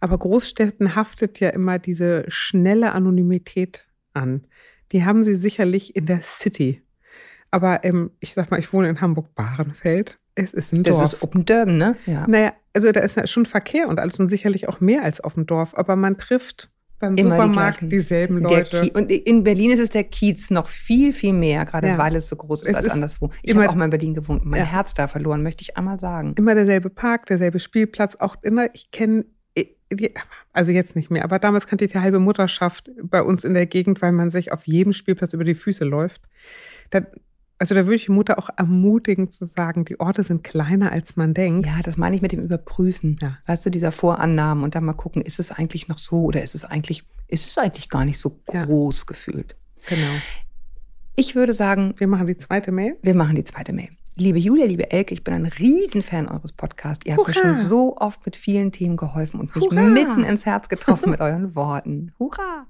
aber 0.00 0.18
Großstädten 0.18 0.94
haftet 0.94 1.40
ja 1.40 1.48
immer 1.50 1.78
diese 1.78 2.24
schnelle 2.28 2.92
Anonymität 2.92 3.88
an. 4.12 4.46
Die 4.92 5.04
haben 5.04 5.22
sie 5.22 5.36
sicherlich 5.36 5.96
in 5.96 6.06
der 6.06 6.22
City. 6.22 6.82
Aber 7.50 7.84
ähm, 7.84 8.10
ich 8.20 8.34
sag 8.34 8.50
mal, 8.50 8.60
ich 8.60 8.72
wohne 8.72 8.88
in 8.88 9.00
Hamburg-Bahrenfeld. 9.00 10.18
Es 10.34 10.52
ist 10.52 10.72
ein 10.72 10.82
Dorf. 10.82 11.00
Das 11.00 11.14
ist 11.14 11.22
Open 11.22 11.46
Durban, 11.46 11.78
ne? 11.78 11.96
Ja. 12.06 12.26
Naja, 12.28 12.52
also 12.78 12.92
da 12.92 13.00
ist 13.00 13.28
schon 13.28 13.46
Verkehr 13.46 13.88
und 13.88 13.98
alles 13.98 14.20
und 14.20 14.28
sicherlich 14.30 14.68
auch 14.68 14.80
mehr 14.80 15.02
als 15.02 15.20
auf 15.20 15.34
dem 15.34 15.46
Dorf, 15.46 15.76
aber 15.76 15.96
man 15.96 16.16
trifft 16.16 16.70
beim 17.00 17.16
Immer 17.16 17.36
Supermarkt 17.36 17.82
die 17.82 17.88
dieselben 17.88 18.38
Leute. 18.38 18.90
und 18.94 19.10
in 19.10 19.44
Berlin 19.44 19.70
ist 19.70 19.78
es 19.78 19.90
der 19.90 20.04
Kiez 20.04 20.50
noch 20.50 20.66
viel, 20.66 21.12
viel 21.12 21.32
mehr, 21.32 21.64
gerade 21.64 21.88
ja. 21.88 21.98
weil 21.98 22.16
es 22.16 22.28
so 22.28 22.36
groß 22.36 22.64
ist 22.64 22.70
es 22.70 22.74
als 22.74 22.86
ist 22.86 22.92
anderswo. 22.92 23.30
Ich 23.42 23.54
habe 23.54 23.68
auch 23.68 23.74
mal 23.74 23.84
in 23.84 23.90
Berlin 23.90 24.14
gewohnt 24.14 24.44
mein 24.44 24.60
ja. 24.60 24.66
Herz 24.66 24.94
da 24.94 25.06
verloren, 25.06 25.42
möchte 25.42 25.62
ich 25.62 25.76
einmal 25.76 25.98
sagen. 25.98 26.34
Immer 26.36 26.54
derselbe 26.54 26.90
Park, 26.90 27.26
derselbe 27.26 27.60
Spielplatz, 27.60 28.16
auch 28.16 28.36
immer, 28.42 28.72
ich 28.74 28.90
kenne 28.90 29.26
also 30.52 30.70
jetzt 30.70 30.96
nicht 30.96 31.10
mehr, 31.10 31.24
aber 31.24 31.38
damals 31.38 31.66
kannte 31.66 31.84
ich 31.84 31.92
die 31.92 31.98
halbe 31.98 32.18
Mutterschaft 32.18 32.90
bei 33.02 33.22
uns 33.22 33.44
in 33.44 33.54
der 33.54 33.66
Gegend, 33.66 34.02
weil 34.02 34.12
man 34.12 34.30
sich 34.30 34.52
auf 34.52 34.66
jedem 34.66 34.92
Spielplatz 34.92 35.32
über 35.32 35.44
die 35.44 35.54
Füße 35.54 35.84
läuft. 35.84 36.22
Da, 36.90 37.02
also 37.58 37.74
da 37.74 37.86
würde 37.86 37.96
ich 37.96 38.06
die 38.06 38.12
Mutter 38.12 38.38
auch 38.38 38.50
ermutigen 38.56 39.30
zu 39.30 39.46
sagen, 39.46 39.84
die 39.84 39.98
Orte 39.98 40.22
sind 40.22 40.44
kleiner, 40.44 40.92
als 40.92 41.16
man 41.16 41.34
denkt. 41.34 41.66
Ja, 41.66 41.80
das 41.82 41.96
meine 41.96 42.14
ich 42.14 42.22
mit 42.22 42.32
dem 42.32 42.40
Überprüfen. 42.40 43.18
Ja. 43.20 43.38
Weißt 43.46 43.66
du, 43.66 43.70
dieser 43.70 43.90
Vorannahmen 43.90 44.62
und 44.62 44.74
dann 44.74 44.84
mal 44.84 44.92
gucken, 44.92 45.22
ist 45.22 45.40
es 45.40 45.50
eigentlich 45.50 45.88
noch 45.88 45.98
so 45.98 46.22
oder 46.22 46.42
ist 46.42 46.54
es 46.54 46.64
eigentlich, 46.64 47.04
ist 47.26 47.48
es 47.48 47.58
eigentlich 47.58 47.88
gar 47.88 48.04
nicht 48.04 48.18
so 48.18 48.40
groß 48.46 49.00
ja. 49.00 49.04
gefühlt. 49.06 49.56
Genau. 49.88 50.12
Ich 51.16 51.34
würde 51.34 51.52
sagen. 51.52 51.94
Wir 51.96 52.06
machen 52.06 52.28
die 52.28 52.36
zweite 52.36 52.70
Mail. 52.70 52.96
Wir 53.02 53.16
machen 53.16 53.34
die 53.34 53.44
zweite 53.44 53.72
Mail. 53.72 53.88
Liebe 54.20 54.40
Julia, 54.40 54.66
liebe 54.66 54.90
Elke, 54.90 55.14
ich 55.14 55.22
bin 55.22 55.32
ein 55.32 55.46
Riesenfan 55.46 56.26
eures 56.26 56.50
Podcasts. 56.50 57.06
Ihr 57.06 57.12
habt 57.12 57.20
Hurra. 57.20 57.28
mir 57.28 57.34
schon 57.34 57.58
so 57.58 57.96
oft 57.98 58.26
mit 58.26 58.34
vielen 58.34 58.72
Themen 58.72 58.96
geholfen 58.96 59.38
und 59.38 59.54
mich 59.54 59.64
Hurra. 59.64 59.80
mitten 59.82 60.24
ins 60.24 60.44
Herz 60.44 60.68
getroffen 60.68 61.10
mit 61.10 61.20
euren 61.20 61.54
Worten. 61.54 62.12
Hurra! 62.18 62.66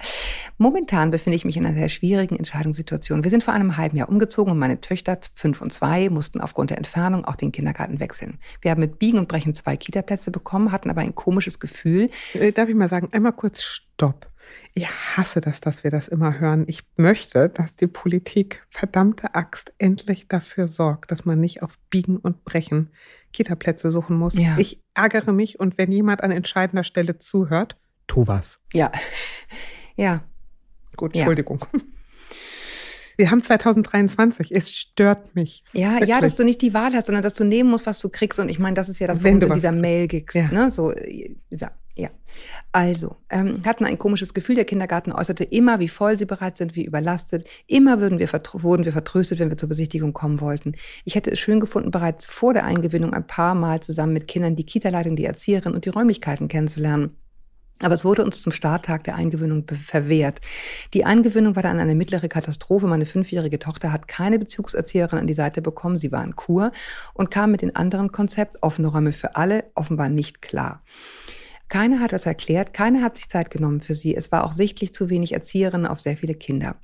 Momentan 0.59 1.11
befinde 1.11 1.37
ich 1.37 1.47
mich 1.47 1.57
in 1.57 1.65
einer 1.65 1.79
sehr 1.79 1.89
schwierigen 1.89 2.37
Entscheidungssituation. 2.37 3.25
Wir 3.25 3.31
sind 3.31 3.43
vor 3.43 3.55
einem 3.55 3.79
halben 3.79 3.97
Jahr 3.97 4.11
umgezogen 4.11 4.53
und 4.53 4.59
meine 4.59 4.83
Töchter, 4.83 5.19
fünf 5.35 5.63
und 5.63 5.73
zwei, 5.73 6.11
mussten 6.11 6.43
aufgrund 6.43 6.69
der 6.69 6.77
Entfernung 6.77 7.25
auch 7.25 7.37
den 7.37 7.51
Kindergarten 7.51 7.99
wechseln. 7.99 8.39
Wir 8.61 8.71
haben 8.71 8.81
mit 8.81 8.99
Biegen 8.99 9.19
und 9.19 9.29
Brechen 9.29 9.55
zwei 9.55 9.79
Kita-Plätze 9.79 10.31
bekommen, 10.31 10.71
hatten 10.71 10.91
aber 10.91 11.01
ein 11.01 11.15
komisches 11.15 11.61
Gefühl. 11.61 12.11
Äh, 12.35 12.53
darf 12.53 12.69
ich 12.69 12.75
mal 12.75 12.91
sagen, 12.91 13.09
einmal 13.13 13.33
kurz 13.33 13.63
Stopp. 13.63 14.28
Ich 14.79 15.17
hasse 15.17 15.41
das, 15.41 15.61
dass 15.61 15.83
wir 15.83 15.91
das 15.91 16.07
immer 16.07 16.39
hören. 16.39 16.65
Ich 16.69 16.83
möchte, 16.97 17.49
dass 17.49 17.75
die 17.75 17.89
Politik 17.89 18.65
verdammte 18.71 19.35
Axt 19.35 19.73
endlich 19.79 20.29
dafür 20.29 20.69
sorgt, 20.69 21.11
dass 21.11 21.25
man 21.25 21.41
nicht 21.41 21.63
auf 21.63 21.77
Biegen 21.91 22.17
und 22.17 22.45
Brechen 22.45 22.91
Kita-Plätze 23.33 23.91
suchen 23.91 24.17
muss. 24.17 24.39
Ja. 24.39 24.57
Ich 24.57 24.81
ärgere 24.95 25.33
mich 25.33 25.59
und 25.59 25.79
wenn 25.79 25.91
jemand 25.91 26.23
an 26.23 26.31
entscheidender 26.31 26.85
Stelle 26.85 27.19
zuhört, 27.19 27.77
tu 28.07 28.29
was. 28.29 28.61
Ja. 28.73 28.93
Ja. 29.97 30.23
Gut, 30.97 31.17
Entschuldigung. 31.17 31.65
Ja. 31.73 31.81
Wir 33.19 33.33
haben 33.33 33.43
2023. 33.43 34.53
Es 34.53 34.73
stört 34.73 35.35
mich. 35.35 35.65
Ja, 35.73 35.95
wirklich. 35.95 36.09
ja, 36.09 36.21
dass 36.21 36.37
du 36.37 36.45
nicht 36.45 36.63
die 36.63 36.73
Wahl 36.73 36.93
hast, 36.95 37.07
sondern 37.07 37.25
dass 37.25 37.35
du 37.35 37.43
nehmen 37.43 37.69
musst, 37.69 37.85
was 37.85 37.99
du 37.99 38.09
kriegst. 38.09 38.39
Und 38.39 38.49
ich 38.49 38.61
meine, 38.61 38.75
das 38.75 38.89
ist 38.89 39.01
ja 39.01 39.09
das, 39.09 39.25
worum 39.25 39.41
du 39.41 39.49
in 39.49 39.55
dieser 39.55 39.73
Mail 39.73 40.07
gingst. 40.07 40.37
Ja. 40.37 40.47
Ne? 40.53 40.71
So, 40.71 40.95
ja. 41.51 41.73
ja. 41.97 42.11
Also, 42.71 43.17
ähm, 43.29 43.61
hatten 43.67 43.85
ein 43.87 43.99
komisches 43.99 44.35
Gefühl. 44.35 44.55
Der 44.55 44.65
Kindergarten 44.65 45.11
äußerte 45.11 45.43
immer, 45.43 45.81
wie 45.81 45.89
voll 45.89 46.17
sie 46.17 46.27
bereits 46.27 46.59
sind, 46.59 46.77
wie 46.77 46.85
überlastet. 46.85 47.45
Immer 47.67 48.01
würden 48.01 48.21
wir 48.21 48.29
wurden 48.53 48.85
wir 48.85 48.93
vertröstet, 48.93 49.41
wenn 49.41 49.51
wir 49.51 49.57
zur 49.57 49.69
Besichtigung 49.69 50.13
kommen 50.13 50.41
wollten. 50.41 50.77
Ich 51.05 51.17
hätte 51.17 51.33
es 51.33 51.41
schön 51.41 51.59
gefunden, 51.59 51.91
bereits 51.91 52.29
vor 52.29 52.55
der 52.55 52.67
Eingewinnung 52.67 53.15
ein 53.15 53.27
paar 53.27 53.57
Mal 53.57 53.81
zusammen 53.81 54.13
mit 54.13 54.29
Kindern 54.29 54.55
die 54.55 54.65
Kita-Leitung, 54.65 55.17
die 55.17 55.25
Erzieherin 55.25 55.75
und 55.75 55.87
die 55.87 55.91
Räumlichkeiten 55.91 56.47
kennenzulernen. 56.47 57.17
Aber 57.81 57.95
es 57.95 58.05
wurde 58.05 58.25
uns 58.25 58.43
zum 58.43 58.53
Starttag 58.53 59.05
der 59.05 59.15
Eingewöhnung 59.15 59.65
verwehrt. 59.69 60.41
Die 60.95 61.05
Eingewöhnung 61.05 61.55
war 61.55 61.63
dann 61.63 61.79
eine 61.79 61.95
mittlere 61.95 62.29
Katastrophe. 62.29 62.87
Meine 62.89 63.07
fünfjährige 63.07 63.59
Tochter 63.59 63.93
hat 63.93 64.09
keine 64.09 64.39
Bezugserzieherin 64.39 65.19
an 65.19 65.27
die 65.27 65.35
Seite 65.35 65.63
bekommen. 65.63 65.99
Sie 65.99 66.11
war 66.11 66.25
in 66.25 66.35
Kur 66.35 66.73
und 67.15 67.31
kam 67.31 67.53
mit 67.53 67.63
dem 67.63 67.71
anderen 67.75 68.11
Konzept, 68.11 68.63
offene 68.63 68.89
Räume 68.89 69.13
für 69.13 69.37
alle, 69.37 69.65
offenbar 69.75 70.09
nicht 70.09 70.43
klar. 70.43 70.83
Keiner 71.69 72.01
hat 72.01 72.13
das 72.13 72.27
erklärt, 72.27 72.73
keiner 72.73 73.03
hat 73.03 73.19
sich 73.19 73.29
Zeit 73.29 73.51
genommen 73.51 73.81
für 73.81 73.95
sie. 73.95 74.17
Es 74.17 74.33
war 74.33 74.45
auch 74.45 74.53
sichtlich 74.53 74.95
zu 74.95 75.11
wenig 75.11 75.33
Erzieherinnen 75.33 75.87
auf 75.87 76.01
sehr 76.01 76.17
viele 76.17 76.35
Kinder. 76.35 76.77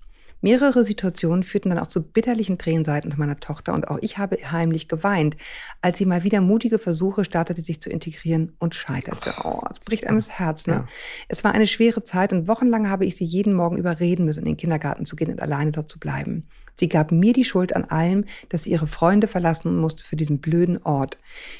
Mehrere 0.45 0.85
Situationen 0.85 1.43
führten 1.43 1.71
dann 1.71 1.79
auch 1.79 1.87
zu 1.87 2.03
bitterlichen 2.03 2.59
Tränen 2.59 2.85
seitens 2.85 3.17
meiner 3.17 3.41
Tochter 3.41 3.73
und 3.73 3.89
auch 3.89 3.97
ich 4.03 4.19
habe 4.19 4.37
heimlich 4.53 4.89
geweint, 4.89 5.39
als 5.81 5.97
sie 5.97 6.05
mal 6.05 6.23
wieder 6.23 6.43
mutige 6.43 6.79
Versuche 6.79 7.25
startete, 7.25 7.63
sich 7.63 7.81
zu 7.81 7.89
integrieren 7.89 8.53
und 8.59 8.75
scheiterte. 8.75 9.33
Oh, 9.43 9.63
es 9.73 9.81
bricht 9.81 10.07
einem 10.07 10.19
das 10.19 10.29
Herz. 10.29 10.67
Ne? 10.67 10.75
Ja. 10.75 10.89
Es 11.29 11.45
war 11.45 11.53
eine 11.53 11.67
schwere 11.67 12.05
Zeit 12.05 12.35
und 12.35 12.47
wochenlang 12.47 12.91
habe 12.91 13.07
ich 13.07 13.17
sie 13.17 13.25
jeden 13.25 13.55
Morgen 13.55 13.79
überreden 13.79 14.27
müssen, 14.27 14.41
in 14.41 14.45
den 14.45 14.57
Kindergarten 14.59 15.07
zu 15.07 15.17
gehen 15.17 15.31
und 15.31 15.41
alleine 15.41 15.73
dort 15.73 15.91
zu 15.91 15.99
bleiben. 15.99 16.47
Sie 16.75 16.91
gab 16.91 17.11
mir 17.11 17.33
die 17.33 17.45
Schuld 17.45 17.75
an 17.75 17.87
allem, 17.87 18.27
dass 18.51 18.65
sie 18.65 18.71
ihre 18.73 18.87
Freunde 18.87 19.29
verlassen 19.29 19.79
musste 19.79 20.05
für 20.05 20.17
diesen 20.17 20.41
blöden 20.41 20.83
Ort. 20.83 21.17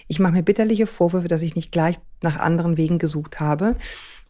Ich 0.09 0.19
mache 0.19 0.35
mir 0.35 0.43
bitterliche 0.43 0.87
Vorwürfe, 0.87 1.29
dass 1.29 1.41
ich 1.41 1.57
nicht 1.57 1.73
gleich 1.73 1.97
nach 2.21 2.37
anderen 2.37 2.77
Wegen 2.77 2.99
gesucht 2.99 3.41
habe 3.41 3.77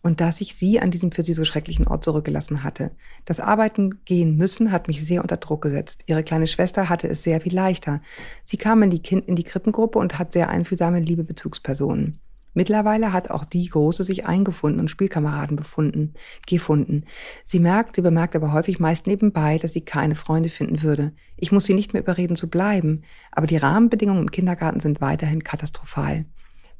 und 0.04 0.20
dass 0.20 0.42
ich 0.42 0.54
sie 0.54 0.80
an 0.80 0.90
diesem 0.90 1.12
für 1.12 1.22
sie 1.22 1.32
so 1.32 1.44
schrecklichen 1.44 1.88
Ort 1.88 2.04
zurückgelassen 2.04 2.62
hatte. 2.62 2.90
Das 3.24 3.40
Arbeiten 3.40 4.04
gehen 4.04 4.36
müssen 4.36 4.70
hat 4.70 4.86
mich 4.86 5.04
sehr 5.04 5.22
unter 5.22 5.38
Druck 5.38 5.62
gesetzt. 5.62 6.02
Ihre 6.06 6.22
kleine 6.22 6.46
Schwester 6.46 6.90
hatte 6.90 7.08
es 7.08 7.22
sehr 7.22 7.40
viel 7.40 7.54
leichter. 7.54 8.02
Sie 8.44 8.58
kam 8.58 8.82
in 8.82 8.90
die, 8.90 8.98
kind 8.98 9.26
in 9.26 9.34
die 9.34 9.44
Krippengruppe 9.44 9.98
und 9.98 10.18
hat 10.18 10.34
sehr 10.34 10.50
einfühlsame, 10.50 11.00
liebe 11.00 11.24
Bezugspersonen. 11.24 12.18
Mittlerweile 12.52 13.14
hat 13.14 13.30
auch 13.30 13.46
die 13.46 13.66
Große 13.66 14.04
sich 14.04 14.26
eingefunden 14.26 14.78
und 14.78 14.90
Spielkameraden 14.90 15.56
befunden, 15.56 16.12
gefunden. 16.46 17.06
Sie 17.46 17.58
merkt, 17.58 17.96
sie 17.96 18.02
bemerkt 18.02 18.36
aber 18.36 18.52
häufig 18.52 18.78
meist 18.78 19.06
nebenbei, 19.06 19.56
dass 19.56 19.72
sie 19.72 19.80
keine 19.80 20.14
Freunde 20.14 20.50
finden 20.50 20.82
würde. 20.82 21.12
Ich 21.38 21.50
muss 21.50 21.64
sie 21.64 21.74
nicht 21.74 21.94
mehr 21.94 22.02
überreden 22.02 22.36
zu 22.36 22.50
bleiben, 22.50 23.02
aber 23.32 23.46
die 23.46 23.56
Rahmenbedingungen 23.56 24.24
im 24.24 24.30
Kindergarten 24.30 24.80
sind 24.80 25.00
weiterhin 25.00 25.42
katastrophal. 25.42 26.26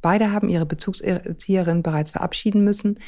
Beide 0.05 0.33
haben 0.33 0.51
ihre 0.51 0.67
Bezugserzieherin 0.67 1.83
bereits 1.83 2.11
verabschieden 2.11 2.63
müssen, 2.63 2.99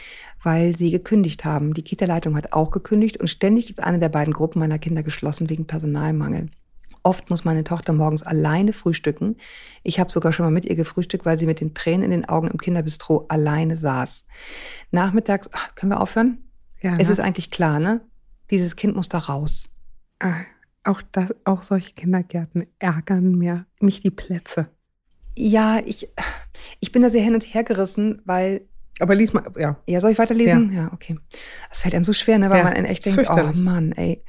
weil 0.42 0.74
sie 0.74 0.90
gekündigt 0.90 1.44
haben. 1.44 1.74
Die 1.74 1.82
Kita-Leitung 1.82 2.34
hat 2.34 2.54
auch 2.54 2.70
gekündigt 2.70 3.20
und 3.20 3.28
ständig 3.28 3.68
ist 3.68 3.84
eine 3.84 3.98
der 3.98 4.08
beiden 4.08 4.32
Gruppen 4.32 4.60
meiner 4.60 4.78
Kinder 4.78 5.02
geschlossen 5.02 5.50
wegen 5.50 5.66
Personalmangel. 5.66 6.48
Oft 7.02 7.28
muss 7.28 7.44
meine 7.44 7.64
Tochter 7.64 7.92
morgens 7.92 8.22
alleine 8.22 8.72
frühstücken. 8.72 9.36
Ich 9.82 10.00
habe 10.00 10.10
sogar 10.10 10.32
schon 10.32 10.46
mal 10.46 10.50
mit 10.50 10.64
ihr 10.64 10.74
gefrühstückt, 10.74 11.26
weil 11.26 11.36
sie 11.36 11.44
mit 11.44 11.60
den 11.60 11.74
Tränen 11.74 12.04
in 12.04 12.12
den 12.12 12.28
Augen 12.30 12.48
im 12.48 12.56
Kinderbistro 12.56 13.26
alleine 13.28 13.76
saß. 13.76 14.24
Nachmittags, 14.90 15.50
ach, 15.52 15.74
können 15.74 15.92
wir 15.92 16.00
aufhören? 16.00 16.38
Ja. 16.80 16.96
Es 16.98 17.10
ist 17.10 17.20
eigentlich 17.20 17.50
klar, 17.50 17.78
ne? 17.78 18.00
Dieses 18.50 18.74
Kind 18.74 18.96
muss 18.96 19.10
da 19.10 19.18
raus. 19.18 19.68
Ach, 20.20 20.46
auch, 20.82 21.02
das, 21.12 21.34
auch 21.44 21.62
solche 21.62 21.92
Kindergärten 21.92 22.66
ärgern 22.78 23.32
mir, 23.32 23.66
mich 23.80 24.00
die 24.00 24.10
Plätze. 24.10 24.70
Ja, 25.36 25.80
ich, 25.84 26.08
ich 26.80 26.92
bin 26.92 27.02
da 27.02 27.10
sehr 27.10 27.22
hin 27.22 27.34
und 27.34 27.42
her 27.42 27.64
gerissen, 27.64 28.22
weil. 28.24 28.62
Aber 28.98 29.14
lies 29.14 29.32
mal, 29.32 29.44
ja. 29.58 29.76
Ja, 29.86 30.00
soll 30.00 30.12
ich 30.12 30.18
weiterlesen? 30.18 30.72
Ja, 30.72 30.84
ja 30.84 30.90
okay. 30.92 31.18
Das 31.68 31.82
fällt 31.82 31.94
einem 31.94 32.04
so 32.04 32.14
schwer, 32.14 32.38
ne, 32.38 32.48
weil 32.48 32.58
ja, 32.58 32.64
man 32.64 32.84
echt 32.86 33.04
denkt, 33.04 33.28
oh 33.28 33.50
Mann, 33.54 33.92
ey. 33.92 34.22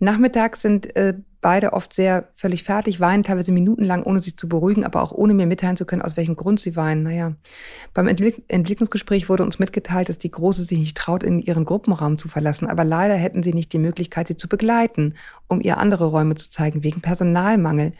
Nachmittags 0.00 0.62
sind 0.62 0.94
äh, 0.96 1.14
beide 1.40 1.74
oft 1.74 1.92
sehr 1.92 2.30
völlig 2.34 2.64
fertig, 2.64 3.00
weinen 3.00 3.22
teilweise 3.22 3.52
minutenlang, 3.52 4.02
ohne 4.02 4.18
sich 4.18 4.36
zu 4.36 4.48
beruhigen, 4.48 4.84
aber 4.84 5.02
auch 5.02 5.12
ohne 5.12 5.34
mir 5.34 5.46
mitteilen 5.46 5.76
zu 5.76 5.84
können, 5.84 6.02
aus 6.02 6.16
welchem 6.16 6.36
Grund 6.36 6.58
sie 6.58 6.74
weinen. 6.74 7.02
Naja, 7.02 7.34
beim 7.92 8.08
Entwick 8.08 8.42
Entwicklungsgespräch 8.48 9.28
wurde 9.28 9.44
uns 9.44 9.58
mitgeteilt, 9.58 10.08
dass 10.08 10.18
die 10.18 10.30
Große 10.30 10.62
sich 10.62 10.78
nicht 10.78 10.96
traut, 10.96 11.22
in 11.22 11.40
ihren 11.40 11.66
Gruppenraum 11.66 12.18
zu 12.18 12.28
verlassen, 12.28 12.66
aber 12.66 12.82
leider 12.82 13.14
hätten 13.14 13.42
sie 13.42 13.52
nicht 13.52 13.72
die 13.72 13.78
Möglichkeit, 13.78 14.26
sie 14.26 14.36
zu 14.36 14.48
begleiten, 14.48 15.14
um 15.46 15.60
ihr 15.60 15.76
andere 15.76 16.06
Räume 16.06 16.34
zu 16.34 16.50
zeigen, 16.50 16.82
wegen 16.82 17.02
Personalmangel. 17.02 17.92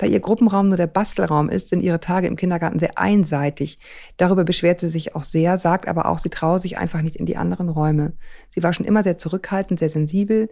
Da 0.00 0.06
ihr 0.06 0.20
Gruppenraum 0.20 0.68
nur 0.68 0.78
der 0.78 0.86
Bastelraum 0.86 1.50
ist, 1.50 1.68
sind 1.68 1.82
ihre 1.82 2.00
Tage 2.00 2.26
im 2.26 2.36
Kindergarten 2.36 2.78
sehr 2.78 2.96
einseitig. 2.96 3.78
Darüber 4.16 4.44
beschwert 4.44 4.80
sie 4.80 4.88
sich 4.88 5.14
auch 5.14 5.24
sehr, 5.24 5.58
sagt 5.58 5.86
aber 5.86 6.06
auch, 6.06 6.16
sie 6.16 6.30
traue 6.30 6.58
sich 6.58 6.78
einfach 6.78 7.02
nicht 7.02 7.16
in 7.16 7.26
die 7.26 7.36
anderen 7.36 7.68
Räume. 7.68 8.14
Sie 8.48 8.62
war 8.62 8.72
schon 8.72 8.86
immer 8.86 9.02
sehr 9.02 9.18
zurückhaltend, 9.18 9.78
sehr 9.78 9.90
sensibel 9.90 10.48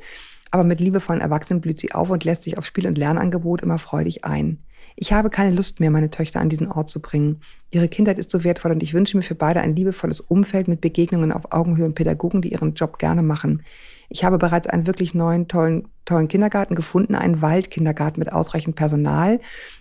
aber 0.51 0.65
mit 0.65 0.81
liebevollen 0.81 1.21
Erwachsenen 1.21 1.61
blüht 1.61 1.81
sie 1.81 1.93
auf 1.93 2.11
und 2.11 2.25
lässt 2.25 2.43
sich 2.43 2.59
auf 2.59 2.67
Spiel- 2.67 2.87
und 2.87 2.99
Lernangebot 2.99 3.63
immer 3.63 3.79
freudig 3.79 4.25
ein. 4.25 4.59
Ich 5.01 5.13
habe 5.13 5.31
keine 5.31 5.55
Lust 5.55 5.79
mehr, 5.79 5.93
meine 5.93 6.11
Töchter 6.11 6.41
an 6.41 6.49
diesen 6.49 6.73
Ort 6.73 6.91
zu 6.91 7.01
bringen. 7.01 7.41
Ihre 7.71 7.87
Kindheit 7.87 8.19
ist 8.19 8.33
so 8.33 8.43
wertvoll 8.43 8.73
und 8.73 8.83
ich 8.83 8.95
wünsche 8.95 9.17
mir 9.17 9.23
für 9.23 9.37
beide 9.37 9.61
ein 9.61 9.77
liebevolles 9.77 10.21
Umfeld 10.21 10.67
mit 10.67 10.81
Begegnungen 10.81 11.31
auf 11.31 11.53
Augenhöhe 11.53 11.87
und 11.87 11.95
Pädagogen, 11.95 12.43
die 12.43 12.51
ihren 12.51 12.75
Job 12.75 12.99
gerne 12.99 13.23
machen. 13.23 13.63
Ich 14.09 14.25
habe 14.25 14.39
bereits 14.39 14.67
einen 14.67 14.89
wirklich 14.89 15.15
neuen, 15.15 15.47
tollen, 15.47 15.87
tollen 16.05 16.27
Kindergarten 16.27 16.75
gefunden, 16.75 17.15
einen 17.15 17.43
Waldkindergarten 17.43 18.19
mit 18.19 18.33
ausreichend 18.33 18.75
Personal 18.75 19.39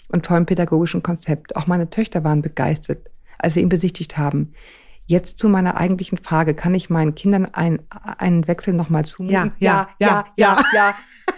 und 0.09 0.24
tollem 0.24 0.45
pädagogischen 0.45 1.01
Konzept. 1.01 1.55
Auch 1.55 1.65
meine 1.65 1.89
Töchter 1.89 2.24
waren 2.24 2.43
begeistert, 2.43 3.09
als 3.39 3.55
wir 3.55 3.63
ihn 3.63 3.69
besichtigt 3.69 4.19
haben. 4.19 4.53
Jetzt 5.07 5.39
zu 5.39 5.50
meiner 5.50 5.77
eigentlichen 5.77 6.19
Frage. 6.19 6.53
Kann 6.53 6.75
ich 6.75 6.91
meinen 6.91 7.15
Kindern 7.15 7.47
ein, 7.53 7.79
einen 8.19 8.47
Wechsel 8.47 8.75
nochmal 8.75 9.05
zumuten? 9.05 9.33
Ja, 9.33 9.51
ja, 9.57 9.89
ja, 9.97 10.25
ja, 10.38 10.57
ja. 10.57 10.65
ja. 10.75 10.95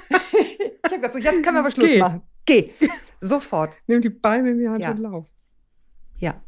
ich 0.19 0.83
habe 0.83 0.95
gesagt, 0.95 1.13
so, 1.13 1.19
jetzt 1.19 1.43
können 1.43 1.55
wir 1.55 1.59
aber 1.59 1.71
Schluss 1.71 1.91
Geh. 1.91 1.99
machen. 1.99 2.21
Geh. 2.45 2.71
Sofort. 3.21 3.77
Nimm 3.87 4.01
die 4.01 4.09
Beine 4.09 4.51
in 4.51 4.59
die 4.59 4.69
Hand 4.69 4.81
ja. 4.81 4.91
und 4.91 4.99
lauf. 4.99 5.25
Ja. 6.17 6.41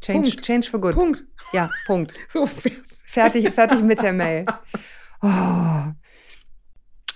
Change, 0.00 0.30
Punkt. 0.30 0.42
change 0.46 0.68
for 0.68 0.80
good. 0.80 0.94
Punkt. 0.94 1.24
Ja, 1.52 1.70
Punkt. 1.86 2.14
So, 2.28 2.46
fertig, 3.04 3.50
fertig 3.52 3.82
mit 3.82 4.00
der 4.00 4.12
Mail. 4.12 4.46
Oh. 5.22 5.92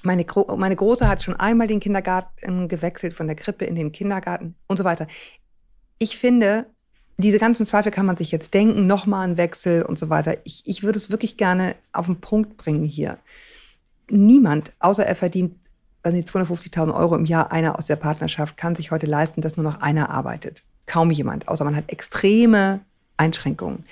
Meine, 0.03 0.27
meine 0.57 0.77
Große 0.77 1.09
hat 1.09 1.23
schon 1.23 1.37
einmal 1.37 1.67
den 1.67 1.81
Kindergarten 1.81 2.69
gewechselt, 2.69 3.15
von 3.15 3.27
der 3.27 3.37
Krippe 3.37 3.65
in 3.65 3.75
den 3.75 3.93
Kindergarten 3.93 4.55
und 4.67 4.77
so 4.77 4.85
weiter. 4.85 5.07
Ich 5.99 6.19
finde, 6.19 6.67
diese 7.17 7.39
ganzen 7.39 7.65
Zweifel 7.65 7.91
kann 7.91 8.07
man 8.07 8.17
sich 8.17 8.31
jetzt 8.31 8.53
denken, 8.53 8.87
nochmal 8.87 9.27
ein 9.27 9.37
Wechsel 9.37 9.83
und 9.83 9.99
so 9.99 10.11
weiter. 10.11 10.37
Ich, 10.45 10.63
ich 10.67 10.83
würde 10.83 10.99
es 10.99 11.11
wirklich 11.11 11.37
gerne 11.37 11.77
auf 11.93 12.07
den 12.07 12.21
Punkt 12.21 12.57
bringen 12.57 12.85
hier. 12.85 13.19
Niemand, 14.11 14.75
außer 14.81 15.07
er 15.07 15.17
verdient 15.17 15.57
also 16.05 16.19
250.000 16.19 16.95
Euro 16.95 17.17
im 17.17 17.25
Jahr, 17.25 17.51
einer 17.51 17.79
aus 17.79 17.87
der 17.87 17.97
Partnerschaft, 17.97 18.57
kann 18.57 18.77
sich 18.77 18.91
heute 18.91 19.07
leisten, 19.07 19.41
dass 19.41 19.57
nur 19.57 19.65
noch 19.65 19.81
einer 19.81 20.11
arbeitet. 20.11 20.63
Kaum 20.87 21.11
jemand, 21.11 21.49
außer 21.49 21.65
man 21.65 21.75
hat 21.75 21.91
extreme 21.91 22.81
Einschränkungen. 23.17 23.85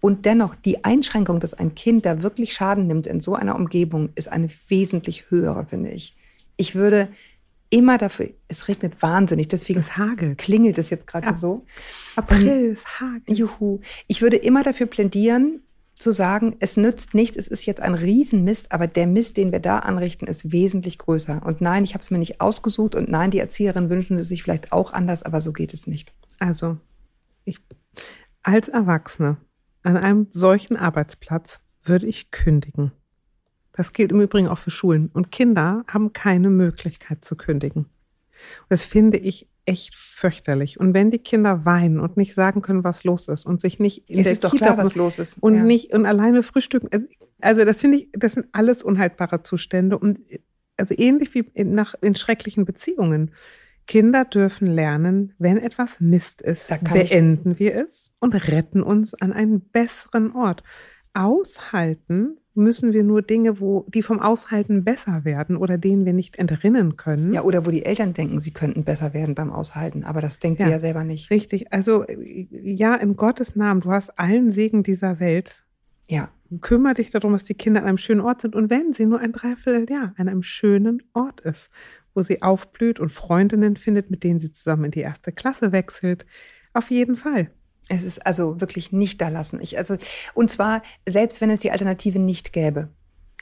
Und 0.00 0.24
dennoch, 0.26 0.54
die 0.54 0.84
Einschränkung, 0.84 1.40
dass 1.40 1.54
ein 1.54 1.74
Kind 1.74 2.06
da 2.06 2.22
wirklich 2.22 2.54
Schaden 2.54 2.86
nimmt 2.86 3.06
in 3.06 3.20
so 3.20 3.34
einer 3.34 3.56
Umgebung, 3.56 4.10
ist 4.14 4.30
eine 4.30 4.48
wesentlich 4.68 5.30
höhere, 5.30 5.66
finde 5.66 5.90
ich. 5.90 6.16
Ich 6.56 6.74
würde 6.74 7.08
immer 7.70 7.98
dafür, 7.98 8.30
es 8.46 8.68
regnet 8.68 9.02
wahnsinnig, 9.02 9.48
deswegen 9.48 9.80
es 9.80 9.96
hagelt. 9.96 10.38
klingelt 10.38 10.78
es 10.78 10.90
jetzt 10.90 11.06
gerade 11.06 11.26
ja. 11.26 11.36
so. 11.36 11.66
April, 12.16 12.70
es 12.72 13.00
hagelt. 13.00 13.38
Juhu. 13.38 13.80
Ich 14.06 14.22
würde 14.22 14.36
immer 14.36 14.62
dafür 14.62 14.86
plädieren, 14.86 15.60
zu 15.98 16.12
sagen, 16.12 16.56
es 16.60 16.76
nützt 16.76 17.14
nichts, 17.14 17.36
es 17.36 17.48
ist 17.48 17.66
jetzt 17.66 17.80
ein 17.80 17.94
Riesenmist, 17.94 18.72
aber 18.72 18.86
der 18.86 19.06
Mist, 19.06 19.36
den 19.36 19.52
wir 19.52 19.60
da 19.60 19.80
anrichten, 19.80 20.26
ist 20.26 20.52
wesentlich 20.52 20.98
größer. 20.98 21.42
Und 21.44 21.60
nein, 21.60 21.84
ich 21.84 21.94
habe 21.94 22.02
es 22.02 22.10
mir 22.10 22.18
nicht 22.18 22.40
ausgesucht 22.40 22.94
und 22.94 23.08
nein, 23.08 23.30
die 23.30 23.38
Erzieherinnen 23.38 23.90
wünschen 23.90 24.18
es 24.18 24.28
sich 24.28 24.42
vielleicht 24.42 24.72
auch 24.72 24.92
anders, 24.92 25.22
aber 25.22 25.40
so 25.40 25.52
geht 25.52 25.74
es 25.74 25.86
nicht. 25.86 26.12
Also, 26.38 26.78
ich 27.44 27.60
als 28.42 28.68
Erwachsene 28.68 29.36
an 29.82 29.96
einem 29.96 30.28
solchen 30.30 30.76
Arbeitsplatz 30.76 31.60
würde 31.84 32.06
ich 32.06 32.30
kündigen. 32.30 32.92
Das 33.72 33.92
gilt 33.92 34.12
im 34.12 34.20
Übrigen 34.20 34.48
auch 34.48 34.58
für 34.58 34.70
Schulen. 34.70 35.10
Und 35.12 35.30
Kinder 35.30 35.84
haben 35.86 36.12
keine 36.12 36.50
Möglichkeit 36.50 37.24
zu 37.24 37.36
kündigen. 37.36 37.84
Und 37.84 38.70
das 38.70 38.82
finde 38.82 39.18
ich 39.18 39.48
echt 39.68 39.94
fürchterlich. 39.94 40.80
Und 40.80 40.94
wenn 40.94 41.10
die 41.10 41.18
Kinder 41.18 41.64
weinen 41.66 42.00
und 42.00 42.16
nicht 42.16 42.34
sagen 42.34 42.62
können, 42.62 42.84
was 42.84 43.04
los 43.04 43.28
ist 43.28 43.44
und 43.44 43.60
sich 43.60 43.78
nicht 43.78 44.08
in 44.08 44.18
es 44.18 44.24
der 44.24 44.32
ist 44.32 44.42
Kita 44.42 44.48
doch 44.48 44.56
klar, 44.56 44.78
was 44.78 44.94
los 44.94 45.18
ist. 45.18 45.36
und 45.42 45.56
ja. 45.56 45.62
nicht 45.62 45.92
und 45.92 46.06
alleine 46.06 46.42
frühstücken, 46.42 46.90
äh, 46.90 47.00
also 47.40 47.64
das 47.64 47.80
finde 47.80 47.98
ich, 47.98 48.08
das 48.12 48.32
sind 48.32 48.46
alles 48.52 48.82
unhaltbare 48.82 49.42
Zustände 49.42 49.98
und 49.98 50.20
also 50.78 50.94
ähnlich 50.96 51.34
wie 51.34 51.50
in, 51.54 51.74
nach, 51.74 51.94
in 52.00 52.14
schrecklichen 52.14 52.64
Beziehungen. 52.64 53.32
Kinder 53.86 54.24
dürfen 54.24 54.66
lernen, 54.66 55.34
wenn 55.38 55.58
etwas 55.58 56.00
Mist 56.00 56.42
ist, 56.42 56.68
beenden 56.92 57.58
wir 57.58 57.74
es 57.74 58.12
und 58.20 58.34
retten 58.48 58.82
uns 58.82 59.14
an 59.14 59.32
einen 59.32 59.60
besseren 59.60 60.32
Ort. 60.32 60.62
Aushalten 61.14 62.38
müssen 62.58 62.92
wir 62.92 63.04
nur 63.04 63.22
Dinge, 63.22 63.60
wo 63.60 63.86
die 63.88 64.02
vom 64.02 64.20
Aushalten 64.20 64.84
besser 64.84 65.24
werden 65.24 65.56
oder 65.56 65.78
denen 65.78 66.04
wir 66.04 66.12
nicht 66.12 66.36
entrinnen 66.36 66.96
können. 66.96 67.32
Ja, 67.32 67.42
oder 67.42 67.64
wo 67.64 67.70
die 67.70 67.84
Eltern 67.84 68.12
denken, 68.12 68.40
sie 68.40 68.50
könnten 68.50 68.84
besser 68.84 69.14
werden 69.14 69.34
beim 69.34 69.50
Aushalten, 69.50 70.04
aber 70.04 70.20
das 70.20 70.38
denkt 70.38 70.60
ja, 70.60 70.66
sie 70.66 70.72
ja 70.72 70.80
selber 70.80 71.04
nicht. 71.04 71.30
Richtig, 71.30 71.72
also 71.72 72.04
ja, 72.08 72.94
in 72.96 73.16
Gottes 73.16 73.56
Namen, 73.56 73.80
du 73.80 73.90
hast 73.90 74.18
allen 74.18 74.52
Segen 74.52 74.82
dieser 74.82 75.20
Welt. 75.20 75.64
Ja. 76.08 76.30
Kümmer 76.60 76.94
dich 76.94 77.10
darum, 77.10 77.32
dass 77.32 77.44
die 77.44 77.54
Kinder 77.54 77.82
an 77.82 77.86
einem 77.86 77.98
schönen 77.98 78.22
Ort 78.22 78.40
sind 78.40 78.56
und 78.56 78.70
wenn 78.70 78.92
sie 78.92 79.06
nur 79.06 79.20
ein 79.20 79.32
Dreivierteljahr 79.32 80.14
an 80.16 80.28
einem 80.28 80.42
schönen 80.42 81.02
Ort 81.12 81.40
ist, 81.40 81.70
wo 82.14 82.22
sie 82.22 82.42
aufblüht 82.42 82.98
und 82.98 83.12
Freundinnen 83.12 83.76
findet, 83.76 84.10
mit 84.10 84.24
denen 84.24 84.40
sie 84.40 84.50
zusammen 84.50 84.84
in 84.86 84.90
die 84.90 85.00
erste 85.00 85.30
Klasse 85.30 85.72
wechselt, 85.72 86.24
auf 86.72 86.90
jeden 86.90 87.16
Fall. 87.16 87.50
Es 87.88 88.04
ist 88.04 88.24
also 88.26 88.60
wirklich 88.60 88.92
nicht 88.92 89.20
da 89.20 89.28
lassen. 89.28 89.60
Ich, 89.60 89.78
also, 89.78 89.96
und 90.34 90.50
zwar, 90.50 90.82
selbst 91.06 91.40
wenn 91.40 91.50
es 91.50 91.60
die 91.60 91.70
Alternative 91.70 92.18
nicht 92.18 92.52
gäbe. 92.52 92.88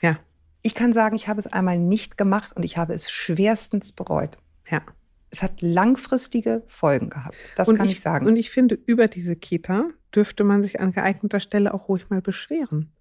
Ja. 0.01 0.19
Ich 0.61 0.73
kann 0.73 0.93
sagen, 0.93 1.15
ich 1.15 1.27
habe 1.27 1.39
es 1.39 1.47
einmal 1.47 1.77
nicht 1.77 2.17
gemacht 2.17 2.55
und 2.55 2.63
ich 2.63 2.77
habe 2.77 2.93
es 2.93 3.11
schwerstens 3.11 3.91
bereut. 3.91 4.37
Ja. 4.69 4.81
Es 5.29 5.43
hat 5.43 5.61
langfristige 5.61 6.63
Folgen 6.67 7.09
gehabt. 7.09 7.35
Das 7.55 7.67
und 7.67 7.75
kann 7.75 7.85
ich, 7.85 7.93
ich, 7.93 7.99
sagen. 7.99 8.25
Und 8.25 8.37
ich 8.37 8.49
finde, 8.49 8.79
über 8.85 9.07
diese 9.07 9.35
Kita 9.35 9.89
dürfte 10.15 10.43
man 10.45 10.63
sich 10.63 10.79
an 10.79 10.93
geeigneter 10.93 11.41
Stelle 11.41 11.73
auch 11.73 11.89
ruhig 11.89 12.09
mal 12.09 12.21
beschweren. 12.21 12.93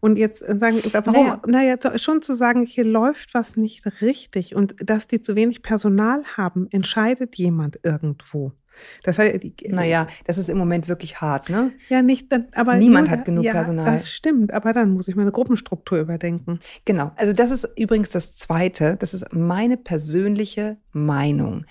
Und 0.00 0.16
jetzt 0.16 0.38
sagen, 0.38 0.80
warum? 0.92 1.40
Naja, 1.46 1.76
naja 1.76 1.98
schon 1.98 2.22
zu 2.22 2.34
sagen, 2.34 2.64
hier 2.64 2.84
läuft 2.84 3.34
was 3.34 3.56
nicht 3.56 4.00
richtig 4.00 4.54
und 4.54 4.74
dass 4.78 5.06
die 5.06 5.20
zu 5.20 5.36
wenig 5.36 5.62
Personal 5.62 6.24
haben, 6.36 6.66
entscheidet 6.70 7.36
jemand 7.36 7.78
irgendwo. 7.82 8.52
Das 9.02 9.18
heißt, 9.18 9.42
die, 9.42 9.54
naja, 9.68 10.06
das 10.24 10.38
ist 10.38 10.48
im 10.48 10.58
Moment 10.58 10.88
wirklich 10.88 11.20
hart, 11.20 11.50
ne? 11.50 11.72
Ja, 11.88 12.02
nicht, 12.02 12.28
aber 12.54 12.76
niemand 12.76 13.08
nur, 13.08 13.16
hat 13.16 13.24
genug 13.24 13.44
ja, 13.44 13.52
Personal. 13.52 13.84
Das 13.84 14.10
stimmt, 14.10 14.52
aber 14.52 14.72
dann 14.72 14.90
muss 14.90 15.08
ich 15.08 15.16
meine 15.16 15.32
Gruppenstruktur 15.32 15.98
überdenken. 15.98 16.60
Genau. 16.84 17.12
Also 17.16 17.32
das 17.32 17.50
ist 17.50 17.68
übrigens 17.76 18.10
das 18.10 18.34
Zweite. 18.34 18.96
Das 18.98 19.14
ist 19.14 19.32
meine 19.32 19.76
persönliche 19.76 20.76
Meinung. 20.92 21.66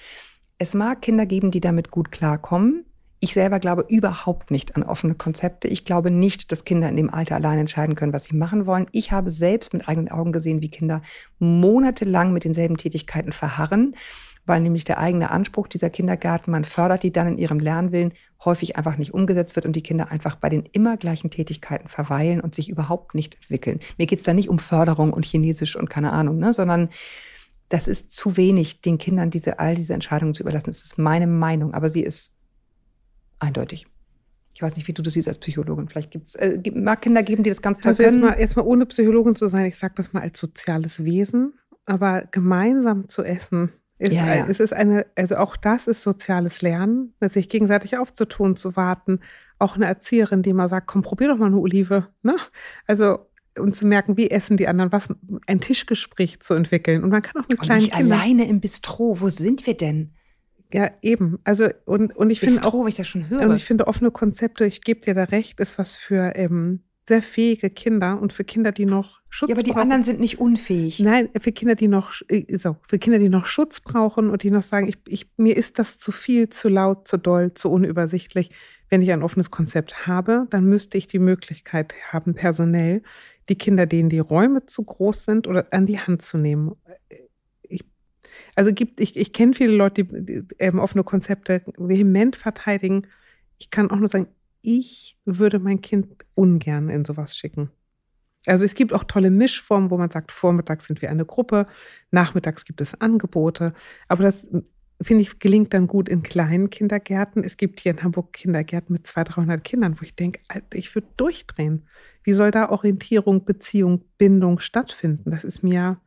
Es 0.57 0.73
mag 0.73 1.01
Kinder 1.01 1.25
geben, 1.25 1.51
die 1.51 1.61
damit 1.61 1.91
gut 1.91 2.11
klarkommen. 2.11 2.85
Ich 3.19 3.33
selber 3.33 3.59
glaube 3.59 3.85
überhaupt 3.87 4.51
nicht 4.51 4.75
an 4.75 4.83
offene 4.83 5.15
Konzepte. 5.15 5.69
Ich 5.69 5.85
glaube 5.85 6.11
nicht, 6.11 6.51
dass 6.51 6.65
Kinder 6.65 6.89
in 6.89 6.97
dem 6.97 7.09
Alter 7.09 7.35
allein 7.35 7.57
entscheiden 7.57 7.95
können, 7.95 8.11
was 8.11 8.25
sie 8.25 8.35
machen 8.35 8.65
wollen. 8.65 8.87
Ich 8.91 9.13
habe 9.13 9.29
selbst 9.29 9.71
mit 9.73 9.87
eigenen 9.87 10.11
Augen 10.11 10.33
gesehen, 10.33 10.61
wie 10.61 10.69
Kinder 10.69 11.01
monatelang 11.39 12.33
mit 12.33 12.43
denselben 12.43 12.75
Tätigkeiten 12.75 13.31
verharren 13.31 13.95
weil 14.45 14.62
nämlich 14.62 14.84
der 14.84 14.99
eigene 14.99 15.32
Anspruch 15.32 15.67
dieser 15.67 15.89
Kindergärten, 15.89 16.51
man 16.51 16.65
fördert 16.65 17.03
die 17.03 17.12
dann 17.12 17.27
in 17.27 17.38
ihrem 17.38 17.60
Lernwillen, 17.60 18.13
häufig 18.43 18.75
einfach 18.75 18.97
nicht 18.97 19.13
umgesetzt 19.13 19.56
wird 19.56 19.65
und 19.65 19.75
die 19.75 19.84
Kinder 19.84 20.12
einfach 20.12 20.36
bei 20.36 20.49
den 20.49 20.65
immer 20.71 20.97
gleichen 20.97 21.29
Tätigkeiten 21.29 21.88
verweilen 21.88 22.41
und 22.41 22.53
sich 22.53 22.69
überhaupt 22.69 23.15
nicht 23.15 23.36
entwickeln. 23.36 23.79
Mir 23.97 24.06
geht 24.06 24.19
es 24.19 24.25
da 24.25 24.34
nicht 24.34 24.49
um 24.49 24.60
Förderung 24.60 25.13
und 25.13 25.25
Chinesisch 25.25 25.75
und 25.75 25.89
keine 25.89 26.12
Ahnung, 26.12 26.39
ne, 26.39 26.51
sondern 26.51 26.89
das 27.69 27.88
ist 27.88 28.12
zu 28.12 28.38
wenig, 28.38 28.82
den 28.82 28.97
Kindern 28.97 29.32
diese, 29.32 29.60
all 29.60 29.75
diese 29.75 29.93
Entscheidungen 29.93 30.34
zu 30.34 30.43
überlassen. 30.43 30.67
Das 30.67 30.84
ist 30.84 30.97
meine 30.97 31.27
Meinung, 31.27 31.73
aber 31.73 31.89
sie 31.89 32.03
ist 32.03 32.34
eindeutig. 33.39 33.88
Ich 34.53 34.62
weiß 34.62 34.75
nicht, 34.75 34.88
wie 34.88 34.93
du 34.93 35.01
das 35.01 35.13
siehst 35.13 35.27
als 35.27 35.39
Psychologin. 35.39 35.88
Vielleicht 35.88 36.12
gibt 36.12 36.29
es, 36.29 36.36
äh, 36.36 36.60
mag 36.75 37.01
Kinder 37.01 37.23
geben, 37.23 37.41
die 37.41 37.49
das 37.49 37.62
ganz 37.62 37.79
toll 37.79 37.89
also 37.89 38.03
können. 38.03 38.21
Jetzt 38.21 38.23
mal, 38.23 38.39
jetzt 38.39 38.56
mal 38.56 38.62
ohne 38.63 38.86
Psychologin 38.86 39.36
zu 39.36 39.47
sein, 39.47 39.65
ich 39.65 39.77
sage 39.77 39.95
das 39.97 40.13
mal 40.13 40.21
als 40.21 40.39
soziales 40.39 41.03
Wesen, 41.03 41.53
aber 41.86 42.23
gemeinsam 42.29 43.10
zu 43.10 43.23
essen, 43.23 43.71
ist, 44.03 44.13
ja, 44.13 44.35
ja. 44.35 44.45
es 44.47 44.59
ist 44.59 44.73
eine, 44.73 45.05
also 45.15 45.37
auch 45.37 45.55
das 45.55 45.87
ist 45.87 46.01
soziales 46.01 46.61
Lernen, 46.61 47.13
sich 47.21 47.47
gegenseitig 47.47 47.97
aufzutun, 47.97 48.55
zu 48.55 48.75
warten. 48.75 49.21
Auch 49.59 49.75
eine 49.75 49.85
Erzieherin, 49.85 50.43
die 50.43 50.51
mal 50.51 50.67
sagt, 50.67 50.87
komm, 50.87 51.03
probier 51.03 51.29
doch 51.29 51.37
mal 51.37 51.45
eine 51.45 51.57
Olive. 51.57 52.07
Ne? 52.21 52.35
Also 52.85 53.19
und 53.57 53.75
zu 53.75 53.85
merken, 53.87 54.17
wie 54.17 54.29
essen 54.29 54.57
die 54.57 54.67
anderen, 54.67 54.91
was 54.91 55.09
ein 55.47 55.61
Tischgespräch 55.61 56.41
zu 56.41 56.53
entwickeln. 56.53 57.03
Und 57.03 57.11
man 57.11 57.21
kann 57.21 57.41
auch 57.41 57.47
mit 57.47 57.59
und 57.59 57.65
kleinen 57.65 57.81
nicht 57.81 57.93
Kindern. 57.93 58.19
alleine 58.19 58.47
im 58.47 58.59
Bistro. 58.59 59.21
Wo 59.21 59.29
sind 59.29 59.65
wir 59.67 59.77
denn? 59.77 60.11
Ja, 60.73 60.89
eben. 61.01 61.39
Also 61.43 61.69
und, 61.85 62.15
und 62.15 62.29
ich 62.29 62.39
finde 62.39 62.63
auch, 62.65 62.87
ich 62.87 62.95
das 62.95 63.07
schon 63.07 63.29
höre. 63.29 63.47
Und 63.47 63.55
ich 63.55 63.63
finde 63.63 63.87
offene 63.87 64.11
Konzepte, 64.11 64.65
ich 64.65 64.81
gebe 64.81 65.01
dir 65.01 65.13
da 65.13 65.25
recht, 65.25 65.59
ist 65.59 65.77
was 65.77 65.95
für 65.95 66.35
ähm, 66.35 66.81
sehr 67.07 67.21
fähige 67.21 67.69
Kinder 67.69 68.21
und 68.21 68.31
für 68.31 68.43
Kinder, 68.43 68.71
die 68.71 68.85
noch 68.85 69.21
Schutz 69.29 69.47
brauchen. 69.47 69.49
Ja, 69.49 69.55
aber 69.55 69.63
die 69.63 69.71
brauchen. 69.71 69.81
anderen 69.81 70.03
sind 70.03 70.19
nicht 70.19 70.39
unfähig. 70.39 70.99
Nein, 70.99 71.29
für 71.39 71.51
Kinder, 71.51 71.75
die 71.75 71.87
noch 71.87 72.13
äh, 72.29 72.57
so, 72.57 72.77
für 72.87 72.97
Kinder, 72.97 73.19
die 73.19 73.29
noch 73.29 73.45
Schutz 73.45 73.81
brauchen 73.81 74.29
und 74.29 74.43
die 74.43 74.51
noch 74.51 74.63
sagen, 74.63 74.87
ich, 74.87 74.97
ich, 75.07 75.29
mir 75.37 75.57
ist 75.57 75.79
das 75.79 75.97
zu 75.97 76.11
viel, 76.11 76.49
zu 76.49 76.69
laut, 76.69 77.07
zu 77.07 77.17
doll, 77.17 77.53
zu 77.53 77.69
unübersichtlich. 77.69 78.51
Wenn 78.89 79.01
ich 79.01 79.11
ein 79.11 79.23
offenes 79.23 79.51
Konzept 79.51 80.07
habe, 80.07 80.47
dann 80.49 80.65
müsste 80.65 80.97
ich 80.97 81.07
die 81.07 81.19
Möglichkeit 81.19 81.93
haben, 82.11 82.35
personell 82.35 83.01
die 83.49 83.57
Kinder, 83.57 83.85
denen 83.85 84.09
die 84.09 84.19
Räume 84.19 84.65
zu 84.65 84.83
groß 84.83 85.25
sind, 85.25 85.47
oder 85.47 85.67
an 85.71 85.85
die 85.85 85.99
Hand 85.99 86.21
zu 86.21 86.37
nehmen. 86.37 86.75
Also 88.55 88.71
gibt, 88.71 88.99
ich, 88.99 89.17
ich 89.17 89.33
kenne 89.33 89.53
viele 89.53 89.73
Leute, 89.73 90.05
die, 90.05 90.25
die 90.25 90.55
ähm, 90.59 90.79
offene 90.79 91.03
Konzepte 91.03 91.63
vehement 91.77 92.35
verteidigen. 92.35 93.07
Ich 93.57 93.69
kann 93.69 93.89
auch 93.91 93.97
nur 93.97 94.07
sagen, 94.07 94.27
ich 94.63 95.19
würde 95.26 95.60
mein 95.60 95.82
Kind 95.82 96.26
ungern 96.34 96.89
in 96.89 97.06
sowas 97.06 97.38
schicken. 97.38 97.69
Also 98.45 98.65
es 98.65 98.73
gibt 98.73 98.91
auch 98.91 99.04
tolle 99.04 99.30
Mischformen, 99.30 99.91
wo 99.91 99.97
man 99.97 100.10
sagt, 100.10 100.32
vormittags 100.32 100.88
sind 100.88 101.02
wir 101.02 101.10
eine 101.10 101.26
Gruppe, 101.26 101.67
nachmittags 102.12 102.65
gibt 102.65 102.82
es 102.82 102.99
Angebote. 102.99 103.73
Aber 104.08 104.23
das, 104.23 104.47
finde 105.02 105.21
ich, 105.21 105.39
gelingt 105.39 105.73
dann 105.73 105.88
gut 105.88 106.10
in 106.10 106.23
kleinen 106.23 106.69
Kindergärten. 106.69 107.43
Es 107.43 107.56
gibt 107.56 107.80
hier 107.80 107.91
in 107.91 108.04
Hamburg 108.04 108.34
Kindergärten 108.34 108.93
mit 108.93 109.08
200, 109.08 109.36
300 109.36 109.63
Kindern, 109.63 109.99
wo 109.99 110.04
ich 110.04 110.15
denke, 110.15 110.41
ich 110.73 110.93
würde 110.95 111.08
durchdrehen. 111.15 111.88
Wie 112.23 112.34
soll 112.34 112.52
da 112.52 112.69
Orientierung, 112.69 113.45
Beziehung, 113.45 114.04
Bindung 114.17 114.60
stattfinden? 114.60 115.32
Das 115.32 115.43
ist 115.43 115.63
mir 115.63 116.02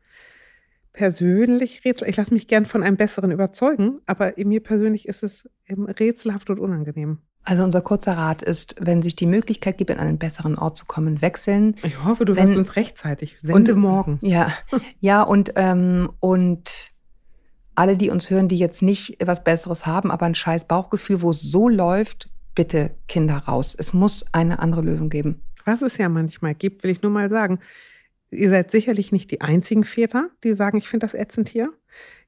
persönlich 0.93 1.85
rätsel. 1.85 2.09
Ich 2.09 2.17
lasse 2.17 2.33
mich 2.33 2.47
gern 2.47 2.65
von 2.65 2.83
einem 2.83 2.97
Besseren 2.97 3.31
überzeugen, 3.31 3.99
aber 4.05 4.33
mir 4.37 4.61
persönlich 4.61 5.07
ist 5.07 5.23
es 5.23 5.49
rätselhaft 5.69 6.49
und 6.49 6.59
unangenehm. 6.59 7.19
Also 7.47 7.63
unser 7.63 7.79
kurzer 7.79 8.17
Rat 8.17 8.41
ist, 8.41 8.75
wenn 8.77 9.01
sich 9.01 9.15
die 9.15 9.25
Möglichkeit 9.25 9.77
gibt, 9.77 9.89
in 9.89 9.99
einen 9.99 10.17
besseren 10.17 10.57
Ort 10.57 10.75
zu 10.75 10.85
kommen, 10.85 11.21
wechseln. 11.21 11.75
Ich 11.81 12.03
hoffe, 12.03 12.25
du 12.25 12.35
wenn, 12.35 12.49
wirst 12.49 12.57
uns 12.57 12.75
rechtzeitig. 12.75 13.37
Sende 13.41 13.73
und, 13.73 13.79
morgen. 13.79 14.19
Ja, 14.27 14.51
ja 14.99 15.21
und, 15.21 15.53
ähm, 15.55 16.09
und 16.19 16.91
alle, 17.73 17.95
die 17.95 18.09
uns 18.09 18.29
hören, 18.29 18.49
die 18.49 18.57
jetzt 18.57 18.81
nicht 18.81 19.21
etwas 19.21 19.45
Besseres 19.45 19.85
haben, 19.85 20.11
aber 20.11 20.25
ein 20.25 20.35
scheiß 20.35 20.65
Bauchgefühl, 20.65 21.21
wo 21.21 21.29
es 21.29 21.41
so 21.41 21.69
läuft, 21.69 22.27
bitte 22.53 22.91
Kinder 23.07 23.37
raus. 23.37 23.77
Es 23.79 23.93
muss 23.93 24.25
eine 24.33 24.59
andere 24.59 24.81
Lösung 24.81 25.09
geben. 25.09 25.41
Was 25.63 25.81
es 25.81 25.97
ja 25.97 26.09
manchmal 26.09 26.53
gibt, 26.53 26.83
will 26.83 26.91
ich 26.91 27.01
nur 27.01 27.13
mal 27.13 27.29
sagen 27.29 27.59
ihr 28.29 28.49
seid 28.49 28.71
sicherlich 28.71 29.11
nicht 29.11 29.31
die 29.31 29.41
einzigen 29.41 29.83
Väter, 29.83 30.29
die 30.43 30.53
sagen, 30.53 30.77
ich 30.77 30.89
finde 30.89 31.05
das 31.05 31.13
ätzend 31.13 31.49
hier. 31.49 31.73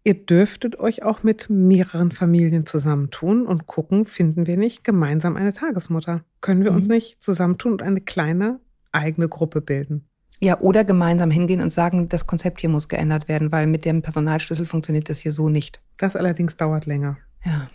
Ihr 0.03 0.13
dürftet 0.13 0.79
euch 0.79 1.03
auch 1.03 1.23
mit 1.23 1.49
mehreren 1.49 2.11
Familien 2.11 2.65
zusammentun 2.65 3.45
und 3.45 3.67
gucken, 3.67 4.05
finden 4.05 4.47
wir 4.47 4.57
nicht 4.57 4.83
gemeinsam 4.83 5.35
eine 5.35 5.53
Tagesmutter? 5.53 6.23
Können 6.41 6.63
wir 6.63 6.71
mhm. 6.71 6.77
uns 6.77 6.87
nicht 6.87 7.21
zusammentun 7.21 7.73
und 7.73 7.81
eine 7.81 8.01
kleine 8.01 8.59
eigene 8.91 9.27
Gruppe 9.27 9.61
bilden? 9.61 10.05
Ja, 10.41 10.59
oder 10.61 10.85
gemeinsam 10.85 11.31
hingehen 11.31 11.61
und 11.61 11.71
sagen, 11.71 12.07
das 12.07 12.25
Konzept 12.25 12.61
hier 12.61 12.69
muss 12.69 12.87
geändert 12.87 13.27
werden, 13.27 13.51
weil 13.51 13.67
mit 13.67 13.83
dem 13.83 14.01
Personalschlüssel 14.01 14.65
funktioniert 14.65 15.09
das 15.09 15.19
hier 15.19 15.33
so 15.33 15.49
nicht. 15.49 15.81
Das 15.97 16.15
allerdings 16.15 16.55
dauert 16.55 16.85
länger. 16.85 17.17
Ja, 17.43 17.69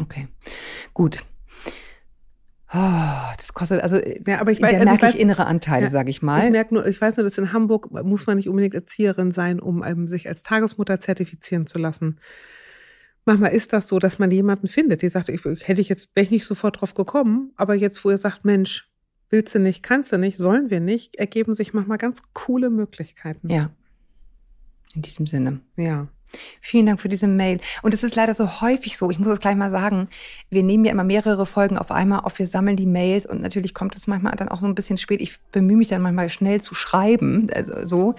okay. 0.00 0.28
Gut. 0.94 1.24
Oh, 2.72 3.34
das 3.38 3.54
kostet, 3.54 3.82
also 3.82 3.98
ja, 4.26 4.40
aber 4.40 4.50
ich 4.50 4.60
weiß, 4.60 4.72
da 4.72 4.78
also 4.78 4.90
merke 4.90 5.06
ich, 5.06 5.14
weiß, 5.14 5.20
innere 5.20 5.46
Anteile, 5.46 5.84
ja, 5.84 5.90
sage 5.90 6.10
ich 6.10 6.20
mal. 6.20 6.44
Ich 6.44 6.50
merke 6.50 6.74
nur, 6.74 6.86
ich 6.86 7.00
weiß 7.00 7.16
nur, 7.16 7.24
dass 7.24 7.38
in 7.38 7.54
Hamburg 7.54 7.90
muss 7.90 8.26
man 8.26 8.36
nicht 8.36 8.48
unbedingt 8.48 8.74
Erzieherin 8.74 9.32
sein, 9.32 9.58
um 9.58 9.82
ähm, 9.82 10.06
sich 10.06 10.28
als 10.28 10.42
Tagesmutter 10.42 11.00
zertifizieren 11.00 11.66
zu 11.66 11.78
lassen. 11.78 12.18
Manchmal 13.24 13.52
ist 13.52 13.72
das 13.72 13.88
so, 13.88 13.98
dass 13.98 14.18
man 14.18 14.30
jemanden 14.30 14.68
findet, 14.68 15.00
die 15.00 15.08
sagt, 15.08 15.30
ich, 15.30 15.44
hätte 15.44 15.80
ich 15.80 15.88
jetzt, 15.88 16.10
wäre 16.14 16.24
ich 16.24 16.30
nicht 16.30 16.44
sofort 16.44 16.80
drauf 16.80 16.92
gekommen, 16.94 17.52
aber 17.56 17.74
jetzt, 17.74 18.04
wo 18.04 18.10
ihr 18.10 18.18
sagt, 18.18 18.44
Mensch, 18.44 18.90
willst 19.30 19.54
du 19.54 19.60
nicht, 19.60 19.82
kannst 19.82 20.12
du 20.12 20.18
nicht, 20.18 20.36
sollen 20.36 20.68
wir 20.68 20.80
nicht, 20.80 21.16
ergeben 21.16 21.54
sich 21.54 21.72
manchmal 21.72 21.98
ganz 21.98 22.22
coole 22.34 22.68
Möglichkeiten. 22.68 23.48
Ja. 23.48 23.70
In 24.94 25.02
diesem 25.02 25.26
Sinne. 25.26 25.60
Ja. 25.76 26.08
Vielen 26.60 26.86
Dank 26.86 27.00
für 27.00 27.08
diese 27.08 27.26
Mail. 27.26 27.60
Und 27.82 27.94
es 27.94 28.02
ist 28.02 28.16
leider 28.16 28.34
so 28.34 28.60
häufig 28.60 28.96
so, 28.96 29.10
ich 29.10 29.18
muss 29.18 29.28
es 29.28 29.40
gleich 29.40 29.56
mal 29.56 29.70
sagen, 29.70 30.08
wir 30.50 30.62
nehmen 30.62 30.84
ja 30.84 30.92
immer 30.92 31.04
mehrere 31.04 31.46
Folgen 31.46 31.78
auf 31.78 31.90
einmal 31.90 32.20
auf, 32.20 32.38
wir 32.38 32.46
sammeln 32.46 32.76
die 32.76 32.86
Mails 32.86 33.26
und 33.26 33.40
natürlich 33.40 33.74
kommt 33.74 33.96
es 33.96 34.06
manchmal 34.06 34.34
dann 34.36 34.48
auch 34.48 34.60
so 34.60 34.66
ein 34.66 34.74
bisschen 34.74 34.98
spät. 34.98 35.20
Ich 35.20 35.40
bemühe 35.52 35.76
mich 35.76 35.88
dann 35.88 36.02
manchmal 36.02 36.28
schnell 36.28 36.60
zu 36.60 36.74
schreiben, 36.74 37.48
also 37.54 37.86
so. 37.86 38.14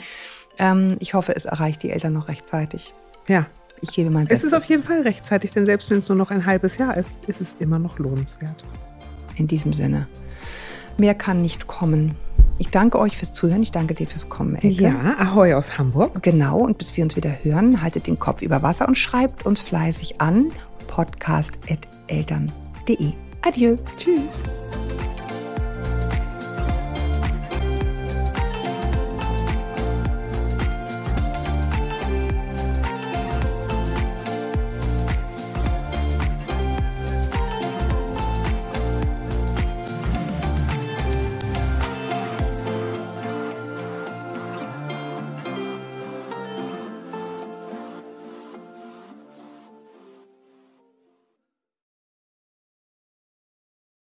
Ähm, 0.57 0.97
ich 0.99 1.13
hoffe, 1.13 1.35
es 1.35 1.45
erreicht 1.45 1.83
die 1.83 1.91
Eltern 1.91 2.13
noch 2.13 2.27
rechtzeitig. 2.27 2.93
Ja. 3.27 3.47
Ich 3.81 3.91
gebe 3.91 4.09
mein 4.09 4.25
Bestes. 4.25 4.43
Es 4.43 4.51
ist 4.51 4.53
auf 4.53 4.69
jeden 4.69 4.83
Fall 4.83 5.01
rechtzeitig, 5.01 5.51
denn 5.51 5.65
selbst 5.65 5.89
wenn 5.89 5.99
es 5.99 6.09
nur 6.09 6.17
noch 6.17 6.31
ein 6.31 6.45
halbes 6.45 6.77
Jahr 6.77 6.97
ist, 6.97 7.19
ist 7.27 7.39
es 7.39 7.55
immer 7.59 7.79
noch 7.79 7.97
lohnenswert. 7.97 8.63
In 9.37 9.47
diesem 9.47 9.71
Sinne. 9.71 10.07
Mehr 10.97 11.15
kann 11.15 11.41
nicht 11.41 11.67
kommen. 11.67 12.15
Ich 12.59 12.69
danke 12.69 12.99
euch 12.99 13.17
fürs 13.17 13.33
Zuhören. 13.33 13.63
Ich 13.63 13.71
danke 13.71 13.95
dir 13.95 14.05
fürs 14.05 14.29
Kommen, 14.29 14.55
Elke. 14.55 14.83
Ja, 14.83 15.15
Ahoi 15.17 15.53
aus 15.53 15.77
Hamburg. 15.77 16.21
Genau. 16.21 16.59
Und 16.59 16.77
bis 16.77 16.95
wir 16.95 17.05
uns 17.05 17.15
wieder 17.15 17.31
hören, 17.43 17.81
haltet 17.81 18.05
den 18.05 18.19
Kopf 18.19 18.41
über 18.41 18.61
Wasser 18.61 18.87
und 18.87 18.97
schreibt 18.97 19.45
uns 19.45 19.61
fleißig 19.61 20.21
an 20.21 20.51
podcast.eltern.de. 20.87 23.11
Adieu. 23.41 23.77
Tschüss. 23.95 24.43